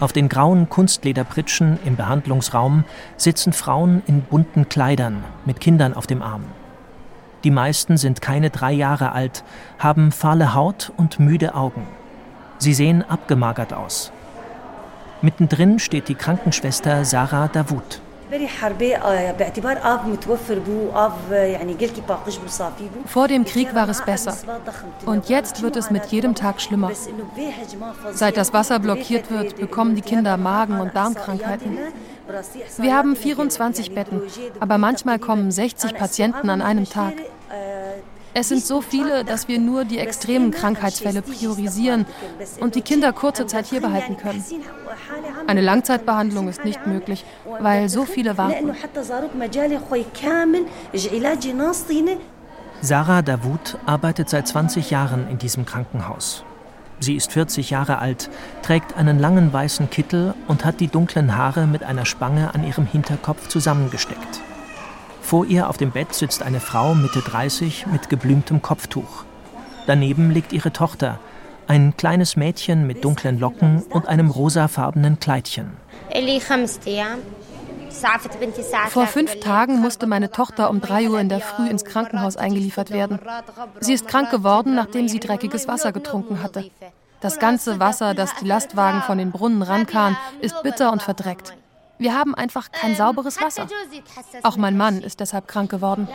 Auf 0.00 0.14
den 0.14 0.30
grauen 0.30 0.70
Kunstlederpritschen 0.70 1.78
im 1.84 1.96
Behandlungsraum 1.96 2.84
sitzen 3.18 3.52
Frauen 3.52 4.02
in 4.06 4.22
bunten 4.22 4.70
Kleidern 4.70 5.22
mit 5.44 5.60
Kindern 5.60 5.92
auf 5.92 6.06
dem 6.06 6.22
Arm. 6.22 6.44
Die 7.44 7.50
meisten 7.50 7.98
sind 7.98 8.22
keine 8.22 8.48
drei 8.48 8.72
Jahre 8.72 9.12
alt, 9.12 9.44
haben 9.78 10.12
fahle 10.12 10.54
Haut 10.54 10.92
und 10.96 11.20
müde 11.20 11.54
Augen. 11.54 11.86
Sie 12.56 12.72
sehen 12.72 13.04
abgemagert 13.06 13.74
aus. 13.74 14.10
Mittendrin 15.20 15.78
steht 15.78 16.08
die 16.08 16.14
Krankenschwester 16.14 17.04
Sarah 17.04 17.48
Davut. 17.48 18.00
Vor 23.06 23.28
dem 23.28 23.44
Krieg 23.44 23.74
war 23.74 23.88
es 23.88 24.02
besser. 24.02 24.36
Und 25.04 25.28
jetzt 25.28 25.62
wird 25.62 25.76
es 25.76 25.90
mit 25.90 26.06
jedem 26.06 26.34
Tag 26.34 26.60
schlimmer. 26.60 26.90
Seit 28.12 28.36
das 28.36 28.52
Wasser 28.52 28.78
blockiert 28.78 29.30
wird, 29.30 29.56
bekommen 29.56 29.94
die 29.94 30.02
Kinder 30.02 30.36
Magen- 30.36 30.80
und 30.80 30.96
Darmkrankheiten. 30.96 31.78
Wir 32.78 32.96
haben 32.96 33.14
24 33.14 33.94
Betten, 33.94 34.22
aber 34.58 34.78
manchmal 34.78 35.18
kommen 35.18 35.50
60 35.50 35.94
Patienten 35.94 36.48
an 36.48 36.62
einem 36.62 36.88
Tag. 36.88 37.12
Es 38.36 38.48
sind 38.48 38.64
so 38.64 38.80
viele, 38.80 39.24
dass 39.24 39.46
wir 39.46 39.60
nur 39.60 39.84
die 39.84 39.98
extremen 39.98 40.50
Krankheitsfälle 40.50 41.22
priorisieren 41.22 42.04
und 42.58 42.74
die 42.74 42.82
Kinder 42.82 43.12
kurze 43.12 43.46
Zeit 43.46 43.66
hier 43.66 43.80
behalten 43.80 44.16
können. 44.16 44.44
Eine 45.46 45.60
Langzeitbehandlung 45.60 46.48
ist 46.48 46.64
nicht 46.64 46.84
möglich, 46.84 47.24
weil 47.60 47.88
so 47.88 48.04
viele 48.04 48.36
warten. 48.36 48.72
Sarah 52.80 53.22
Davut 53.22 53.78
arbeitet 53.86 54.28
seit 54.28 54.48
20 54.48 54.90
Jahren 54.90 55.28
in 55.30 55.38
diesem 55.38 55.64
Krankenhaus. 55.64 56.44
Sie 56.98 57.14
ist 57.14 57.32
40 57.32 57.70
Jahre 57.70 57.98
alt, 57.98 58.30
trägt 58.62 58.96
einen 58.96 59.18
langen 59.18 59.52
weißen 59.52 59.90
Kittel 59.90 60.34
und 60.48 60.64
hat 60.64 60.80
die 60.80 60.88
dunklen 60.88 61.36
Haare 61.36 61.66
mit 61.66 61.84
einer 61.84 62.04
Spange 62.04 62.52
an 62.52 62.66
ihrem 62.66 62.86
Hinterkopf 62.86 63.48
zusammengesteckt. 63.48 64.40
Vor 65.24 65.46
ihr 65.46 65.70
auf 65.70 65.78
dem 65.78 65.90
Bett 65.90 66.14
sitzt 66.14 66.42
eine 66.42 66.60
Frau 66.60 66.94
Mitte 66.94 67.20
30 67.20 67.86
mit 67.86 68.10
geblümtem 68.10 68.60
Kopftuch. 68.60 69.24
Daneben 69.86 70.30
liegt 70.30 70.52
ihre 70.52 70.70
Tochter, 70.70 71.18
ein 71.66 71.96
kleines 71.96 72.36
Mädchen 72.36 72.86
mit 72.86 73.02
dunklen 73.04 73.40
Locken 73.40 73.82
und 73.84 74.06
einem 74.06 74.28
rosafarbenen 74.28 75.18
Kleidchen. 75.20 75.78
Vor 78.90 79.06
fünf 79.06 79.40
Tagen 79.40 79.80
musste 79.80 80.06
meine 80.06 80.30
Tochter 80.30 80.68
um 80.68 80.82
drei 80.82 81.08
Uhr 81.08 81.18
in 81.18 81.30
der 81.30 81.40
Früh 81.40 81.70
ins 81.70 81.86
Krankenhaus 81.86 82.36
eingeliefert 82.36 82.90
werden. 82.90 83.18
Sie 83.80 83.94
ist 83.94 84.06
krank 84.06 84.30
geworden, 84.30 84.74
nachdem 84.74 85.08
sie 85.08 85.20
dreckiges 85.20 85.66
Wasser 85.68 85.92
getrunken 85.92 86.42
hatte. 86.42 86.70
Das 87.22 87.38
ganze 87.38 87.80
Wasser, 87.80 88.12
das 88.12 88.34
die 88.42 88.46
Lastwagen 88.46 89.00
von 89.00 89.16
den 89.16 89.32
Brunnen 89.32 89.62
rankamen, 89.62 90.18
ist 90.42 90.62
bitter 90.62 90.92
und 90.92 91.00
verdreckt. 91.00 91.54
Wir 91.98 92.14
haben 92.14 92.34
einfach 92.34 92.70
kein 92.72 92.94
sauberes 92.94 93.40
Wasser. 93.40 93.68
Auch 94.42 94.56
mein 94.56 94.76
Mann 94.76 95.02
ist 95.02 95.20
deshalb 95.20 95.48
krank 95.48 95.70
geworden. 95.70 96.08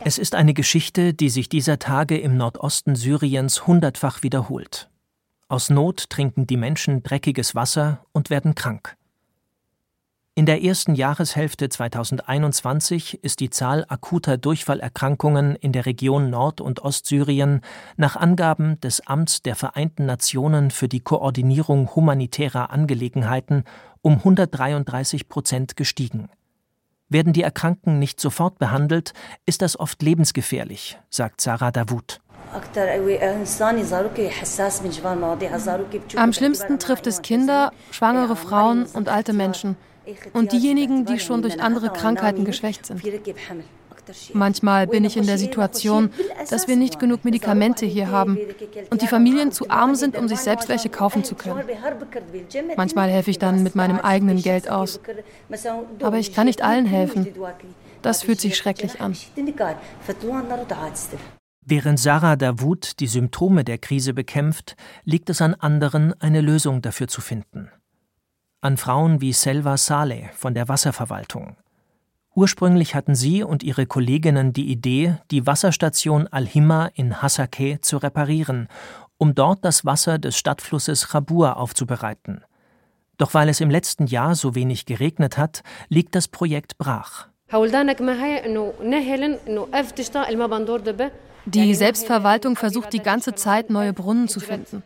Es 0.00 0.18
ist 0.18 0.34
eine 0.34 0.54
Geschichte, 0.54 1.12
die 1.14 1.28
sich 1.28 1.48
dieser 1.48 1.78
Tage 1.78 2.18
im 2.18 2.36
Nordosten 2.36 2.94
Syriens 2.94 3.66
hundertfach 3.66 4.22
wiederholt. 4.22 4.88
Aus 5.48 5.70
Not 5.70 6.10
trinken 6.10 6.46
die 6.46 6.56
Menschen 6.56 7.02
dreckiges 7.02 7.54
Wasser 7.54 8.04
und 8.12 8.30
werden 8.30 8.54
krank. 8.54 8.96
In 10.38 10.44
der 10.44 10.62
ersten 10.62 10.94
Jahreshälfte 10.94 11.70
2021 11.70 13.24
ist 13.24 13.40
die 13.40 13.48
Zahl 13.48 13.86
akuter 13.88 14.36
Durchfallerkrankungen 14.36 15.56
in 15.56 15.72
der 15.72 15.86
Region 15.86 16.28
Nord- 16.28 16.60
und 16.60 16.80
Ostsyrien 16.80 17.62
nach 17.96 18.16
Angaben 18.16 18.78
des 18.82 19.06
Amts 19.06 19.40
der 19.40 19.56
Vereinten 19.56 20.04
Nationen 20.04 20.70
für 20.70 20.88
die 20.88 21.00
Koordinierung 21.00 21.96
humanitärer 21.96 22.68
Angelegenheiten 22.68 23.64
um 24.02 24.18
133 24.18 25.30
Prozent 25.30 25.74
gestiegen. 25.74 26.28
Werden 27.08 27.32
die 27.32 27.42
Erkrankten 27.42 27.98
nicht 27.98 28.20
sofort 28.20 28.58
behandelt, 28.58 29.14
ist 29.46 29.62
das 29.62 29.80
oft 29.80 30.02
lebensgefährlich, 30.02 30.98
sagt 31.08 31.40
Sarah 31.40 31.70
Davut. 31.70 32.20
Am 36.16 36.32
schlimmsten 36.34 36.78
trifft 36.78 37.06
es 37.06 37.22
Kinder, 37.22 37.72
schwangere 37.90 38.36
Frauen 38.36 38.84
und 38.92 39.08
alte 39.08 39.32
Menschen 39.32 39.76
und 40.32 40.52
diejenigen, 40.52 41.04
die 41.04 41.18
schon 41.18 41.42
durch 41.42 41.60
andere 41.60 41.90
Krankheiten 41.90 42.44
geschwächt 42.44 42.86
sind. 42.86 43.02
Manchmal 44.32 44.86
bin 44.86 45.04
ich 45.04 45.16
in 45.16 45.26
der 45.26 45.38
Situation, 45.38 46.10
dass 46.48 46.68
wir 46.68 46.76
nicht 46.76 46.98
genug 46.98 47.24
Medikamente 47.24 47.86
hier 47.86 48.10
haben 48.10 48.38
und 48.90 49.02
die 49.02 49.06
Familien 49.06 49.52
zu 49.52 49.68
arm 49.70 49.94
sind, 49.94 50.16
um 50.16 50.28
sich 50.28 50.38
selbst 50.38 50.68
welche 50.68 50.88
kaufen 50.88 51.24
zu 51.24 51.34
können. 51.34 51.64
Manchmal 52.76 53.10
helfe 53.10 53.30
ich 53.30 53.38
dann 53.38 53.62
mit 53.62 53.74
meinem 53.74 53.98
eigenen 53.98 54.40
Geld 54.42 54.70
aus. 54.70 55.00
Aber 56.02 56.18
ich 56.18 56.34
kann 56.34 56.46
nicht 56.46 56.62
allen 56.62 56.86
helfen. 56.86 57.26
Das 58.02 58.22
fühlt 58.22 58.40
sich 58.40 58.56
schrecklich 58.56 59.00
an. 59.00 59.16
Während 61.68 61.98
Sarah 61.98 62.36
Davut 62.36 63.00
die 63.00 63.08
Symptome 63.08 63.64
der 63.64 63.78
Krise 63.78 64.14
bekämpft, 64.14 64.76
liegt 65.04 65.30
es 65.30 65.42
an 65.42 65.54
anderen, 65.54 66.14
eine 66.20 66.40
Lösung 66.40 66.80
dafür 66.80 67.08
zu 67.08 67.20
finden 67.20 67.70
an 68.66 68.76
Frauen 68.76 69.20
wie 69.20 69.32
Selva 69.32 69.76
Saleh 69.76 70.28
von 70.34 70.52
der 70.52 70.68
Wasserverwaltung. 70.68 71.56
Ursprünglich 72.34 72.96
hatten 72.96 73.14
sie 73.14 73.44
und 73.44 73.62
ihre 73.62 73.86
Kolleginnen 73.86 74.52
die 74.52 74.70
Idee, 74.70 75.18
die 75.30 75.46
Wasserstation 75.46 76.26
Al-Himma 76.26 76.90
in 76.94 77.22
Hasakeh 77.22 77.80
zu 77.80 77.96
reparieren, 77.96 78.66
um 79.18 79.36
dort 79.36 79.64
das 79.64 79.84
Wasser 79.84 80.18
des 80.18 80.36
Stadtflusses 80.36 81.08
Chabur 81.08 81.58
aufzubereiten. 81.58 82.42
Doch 83.18 83.34
weil 83.34 83.48
es 83.48 83.60
im 83.60 83.70
letzten 83.70 84.06
Jahr 84.06 84.34
so 84.34 84.56
wenig 84.56 84.84
geregnet 84.84 85.38
hat, 85.38 85.62
liegt 85.88 86.16
das 86.16 86.26
Projekt 86.26 86.76
brach. 86.76 87.28
Die 91.46 91.74
Selbstverwaltung 91.74 92.56
versucht 92.56 92.92
die 92.92 93.02
ganze 93.02 93.36
Zeit, 93.36 93.70
neue 93.70 93.92
Brunnen 93.92 94.26
zu 94.26 94.40
finden. 94.40 94.82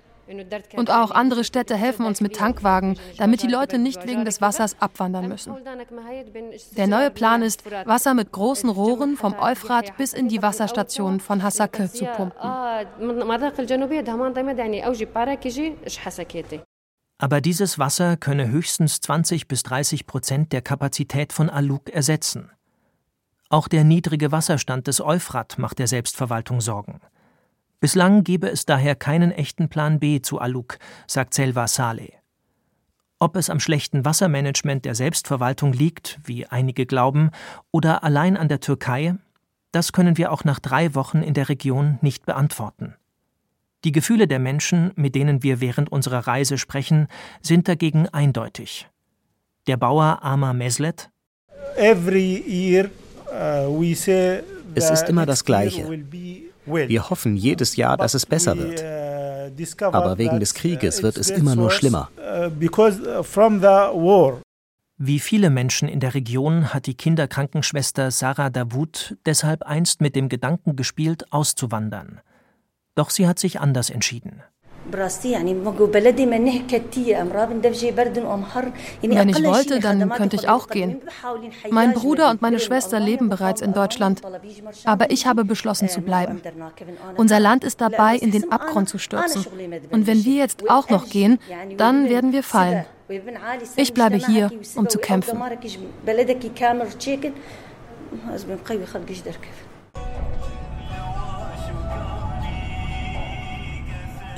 Und 0.77 0.90
auch 0.90 1.11
andere 1.11 1.45
Städte 1.45 1.77
helfen 1.77 2.05
uns 2.07 2.21
mit 2.21 2.37
Tankwagen, 2.37 2.99
damit 3.19 3.43
die 3.43 3.49
Leute 3.49 3.79
nicht 3.79 4.07
wegen 4.07 4.25
des 4.25 4.40
Wassers 4.40 4.77
abwandern 4.81 5.29
müssen. 5.29 5.55
Der 6.77 6.87
neue 6.87 7.11
Plan 7.11 7.43
ist, 7.43 7.64
Wasser 7.87 8.14
mit 8.14 8.33
großen 8.33 8.71
Rohren 8.71 9.16
vom 9.16 9.35
Euphrat 9.35 9.97
bis 9.97 10.12
in 10.12 10.29
die 10.29 10.43
Wasserstation 10.43 11.21
von 11.21 11.43
Hasake 11.43 11.90
zu 11.90 12.05
pumpen. 12.05 12.40
Aber 17.19 17.43
dieses 17.43 17.79
Wasser 17.79 18.16
könne 18.16 18.49
höchstens 18.49 19.01
20 19.01 19.47
bis 19.47 19.62
30 19.62 20.07
Prozent 20.07 20.53
der 20.53 20.62
Kapazität 20.62 21.35
von 21.35 21.51
Aluk 21.51 21.90
ersetzen. 21.90 22.51
Auch 23.51 23.69
der 23.69 23.85
niedrige 23.85 24.33
Wasserstand 24.33 24.87
des 24.87 25.01
Euphrat 25.01 25.59
macht 25.59 25.81
der 25.81 25.88
Selbstverwaltung 25.88 26.61
Sorgen. 26.61 27.01
Bislang 27.81 28.25
gebe 28.25 28.51
es 28.51 28.66
daher 28.66 28.95
keinen 28.95 29.33
echten 29.33 29.71
Plan 29.71 30.01
B 30.01 30.21
zu 30.21 30.38
Aluk, 30.38 30.79
sagt 31.07 31.33
Selva 31.33 31.66
Saleh. 31.66 32.12
Ob 33.19 33.37
es 33.37 33.49
am 33.49 33.59
schlechten 33.59 34.05
Wassermanagement 34.05 34.85
der 34.85 34.95
Selbstverwaltung 34.95 35.73
liegt, 35.73 36.19
wie 36.25 36.47
einige 36.47 36.85
glauben, 36.85 37.31
oder 37.71 38.05
allein 38.05 38.37
an 38.37 38.49
der 38.49 38.61
Türkei, 38.61 39.14
das 39.73 39.93
können 39.93 40.19
wir 40.19 40.31
auch 40.31 40.45
nach 40.45 40.59
drei 40.59 40.95
Wochen 40.95 41.23
in 41.23 41.33
der 41.33 41.49
Region 41.49 41.99
nicht 42.03 42.27
beantworten. 42.27 42.97
Die 43.85 43.93
Gefühle 43.93 44.29
der 44.29 44.40
Menschen, 44.40 44.93
mit 44.97 45.14
denen 45.14 45.43
wir 45.43 45.62
während 45.62 45.90
unserer 45.90 46.27
Reise 46.27 46.59
sprechen, 46.59 47.09
sind 47.40 47.66
dagegen 47.66 48.09
eindeutig. 48.09 48.88
Der 49.66 49.79
Bauer 49.79 50.23
Amar 50.23 50.53
Meslet 50.53 51.09
uh, 53.33 53.83
Es 54.75 54.90
ist 54.90 55.09
immer 55.09 55.25
das 55.25 55.45
Gleiche. 55.47 55.87
Wir 56.66 57.11
hoffen 57.11 57.37
jedes 57.37 57.77
Jahr, 57.77 57.96
dass 57.96 58.14
es 58.14 58.27
besser 58.27 58.57
wird. 58.57 58.85
Aber 59.81 60.18
wegen 60.18 60.40
des 60.40 60.55
Krieges 60.55 61.03
wird 61.03 61.16
es 61.16 61.31
immer 61.31 61.57
nur 61.57 61.70
schlimmer. 61.70 62.11
Wie 65.03 65.18
viele 65.18 65.49
Menschen 65.49 65.88
in 65.88 66.01
der 66.01 66.14
Region 66.14 66.75
hat 66.75 66.87
die 66.87 66.94
Kinderkrankenschwester 66.94 68.11
Sarah 68.11 68.51
Davut 68.51 69.16
deshalb 69.25 69.62
einst 69.62 70.03
mit 70.03 70.14
dem 70.14 70.29
Gedanken 70.29 70.77
gespielt, 70.77 71.33
auszuwandern. 71.33 72.20
Doch 72.94 73.09
sie 73.09 73.27
hat 73.27 73.38
sich 73.38 73.61
anders 73.61 73.88
entschieden. 73.88 74.42
Wenn 79.03 79.29
ich 79.29 79.44
wollte, 79.44 79.81
dann 79.81 80.09
könnte 80.11 80.37
ich 80.37 80.48
auch 80.48 80.68
gehen. 80.68 81.00
Mein 81.70 81.92
Bruder 81.92 82.31
und 82.31 82.42
meine 82.42 82.59
Schwester 82.61 83.00
leben 83.00 83.29
bereits 83.29 83.61
in 83.61 83.72
Deutschland. 83.72 84.22
Aber 84.85 85.11
ich 85.11 85.26
habe 85.26 85.44
beschlossen 85.44 85.88
zu 85.88 86.00
bleiben. 86.00 86.40
Unser 87.16 87.40
Land 87.40 87.64
ist 87.64 87.81
dabei, 87.81 88.16
in 88.16 88.31
den 88.31 88.50
Abgrund 88.50 88.88
zu 88.88 88.98
stürzen. 88.98 89.44
Und 89.90 90.07
wenn 90.07 90.24
wir 90.24 90.37
jetzt 90.37 90.68
auch 90.70 90.88
noch 90.88 91.09
gehen, 91.09 91.38
dann 91.76 92.09
werden 92.09 92.33
wir 92.33 92.42
fallen. 92.42 92.85
Ich 93.76 93.92
bleibe 93.92 94.16
hier, 94.16 94.50
um 94.76 94.88
zu 94.88 94.98
kämpfen. 94.98 95.38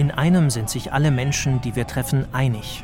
In 0.03 0.11
einem 0.11 0.51
sind 0.51 0.69
sich 0.69 0.93
alle 0.93 1.12
Menschen, 1.12 1.61
die 1.61 1.77
wir 1.77 1.87
treffen, 1.87 2.27
einig. 2.33 2.83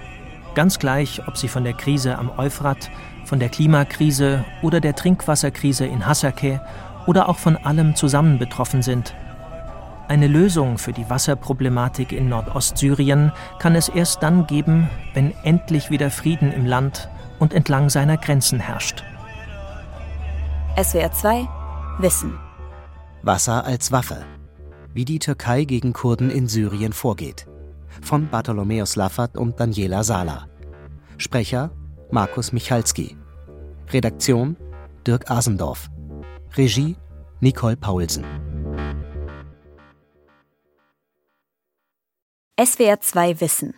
Ganz 0.55 0.79
gleich, 0.79 1.27
ob 1.27 1.37
sie 1.37 1.49
von 1.49 1.65
der 1.65 1.73
Krise 1.73 2.17
am 2.17 2.31
Euphrat, 2.39 2.93
von 3.25 3.41
der 3.41 3.49
Klimakrise 3.49 4.45
oder 4.63 4.79
der 4.81 4.95
Trinkwasserkrise 4.95 5.85
in 5.85 6.07
Hasake 6.07 6.61
oder 7.09 7.29
auch 7.29 7.39
von 7.39 7.57
allem 7.57 7.97
zusammen 7.97 8.39
betroffen 8.39 8.83
sind. 8.83 9.17
Eine 10.07 10.29
Lösung 10.29 10.79
für 10.79 10.93
die 10.93 11.11
Wasserproblematik 11.11 12.13
in 12.13 12.29
Nordostsyrien 12.29 13.33
kann 13.59 13.75
es 13.75 13.89
erst 13.89 14.23
dann 14.23 14.47
geben, 14.47 14.89
wenn 15.15 15.35
endlich 15.43 15.91
wieder 15.91 16.13
Frieden 16.13 16.53
im 16.53 16.67
Land 16.67 17.09
und 17.41 17.53
entlang 17.53 17.91
seiner 17.91 18.17
Grenzen 18.17 18.61
herrscht. 18.61 19.03
SWR 20.81 21.11
2 21.11 21.49
Wissen 21.99 22.39
Wasser 23.23 23.65
als 23.65 23.91
Waffe 23.91 24.25
wie 24.99 25.05
die 25.05 25.21
Türkei 25.21 25.63
gegen 25.63 25.93
Kurden 25.93 26.29
in 26.29 26.49
Syrien 26.49 26.93
vorgeht. 26.93 27.47
Von 28.03 28.29
Bartholomäus 28.31 28.97
Laffert 28.97 29.39
und 29.39 29.61
Daniela 29.61 30.03
Sala. 30.03 30.49
Sprecher 31.19 31.71
Markus 32.11 32.51
Michalski. 32.51 33.17
Redaktion 33.93 34.57
Dirk 35.07 35.31
Asendorf. 35.31 35.89
Regie 36.57 36.97
Nicole 37.39 37.77
Paulsen. 37.77 38.25
SWR 42.61 43.01
2 43.01 43.41
Wissen. 43.41 43.75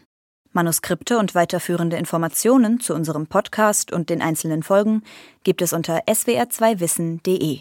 Manuskripte 0.53 1.19
und 1.19 1.35
weiterführende 1.35 1.99
Informationen 1.99 2.81
zu 2.81 2.95
unserem 2.95 3.27
Podcast 3.27 3.93
und 3.93 4.09
den 4.09 4.23
einzelnen 4.23 4.63
Folgen 4.63 5.03
gibt 5.45 5.61
es 5.61 5.75
unter 5.75 5.99
swr2wissen.de. 6.05 7.61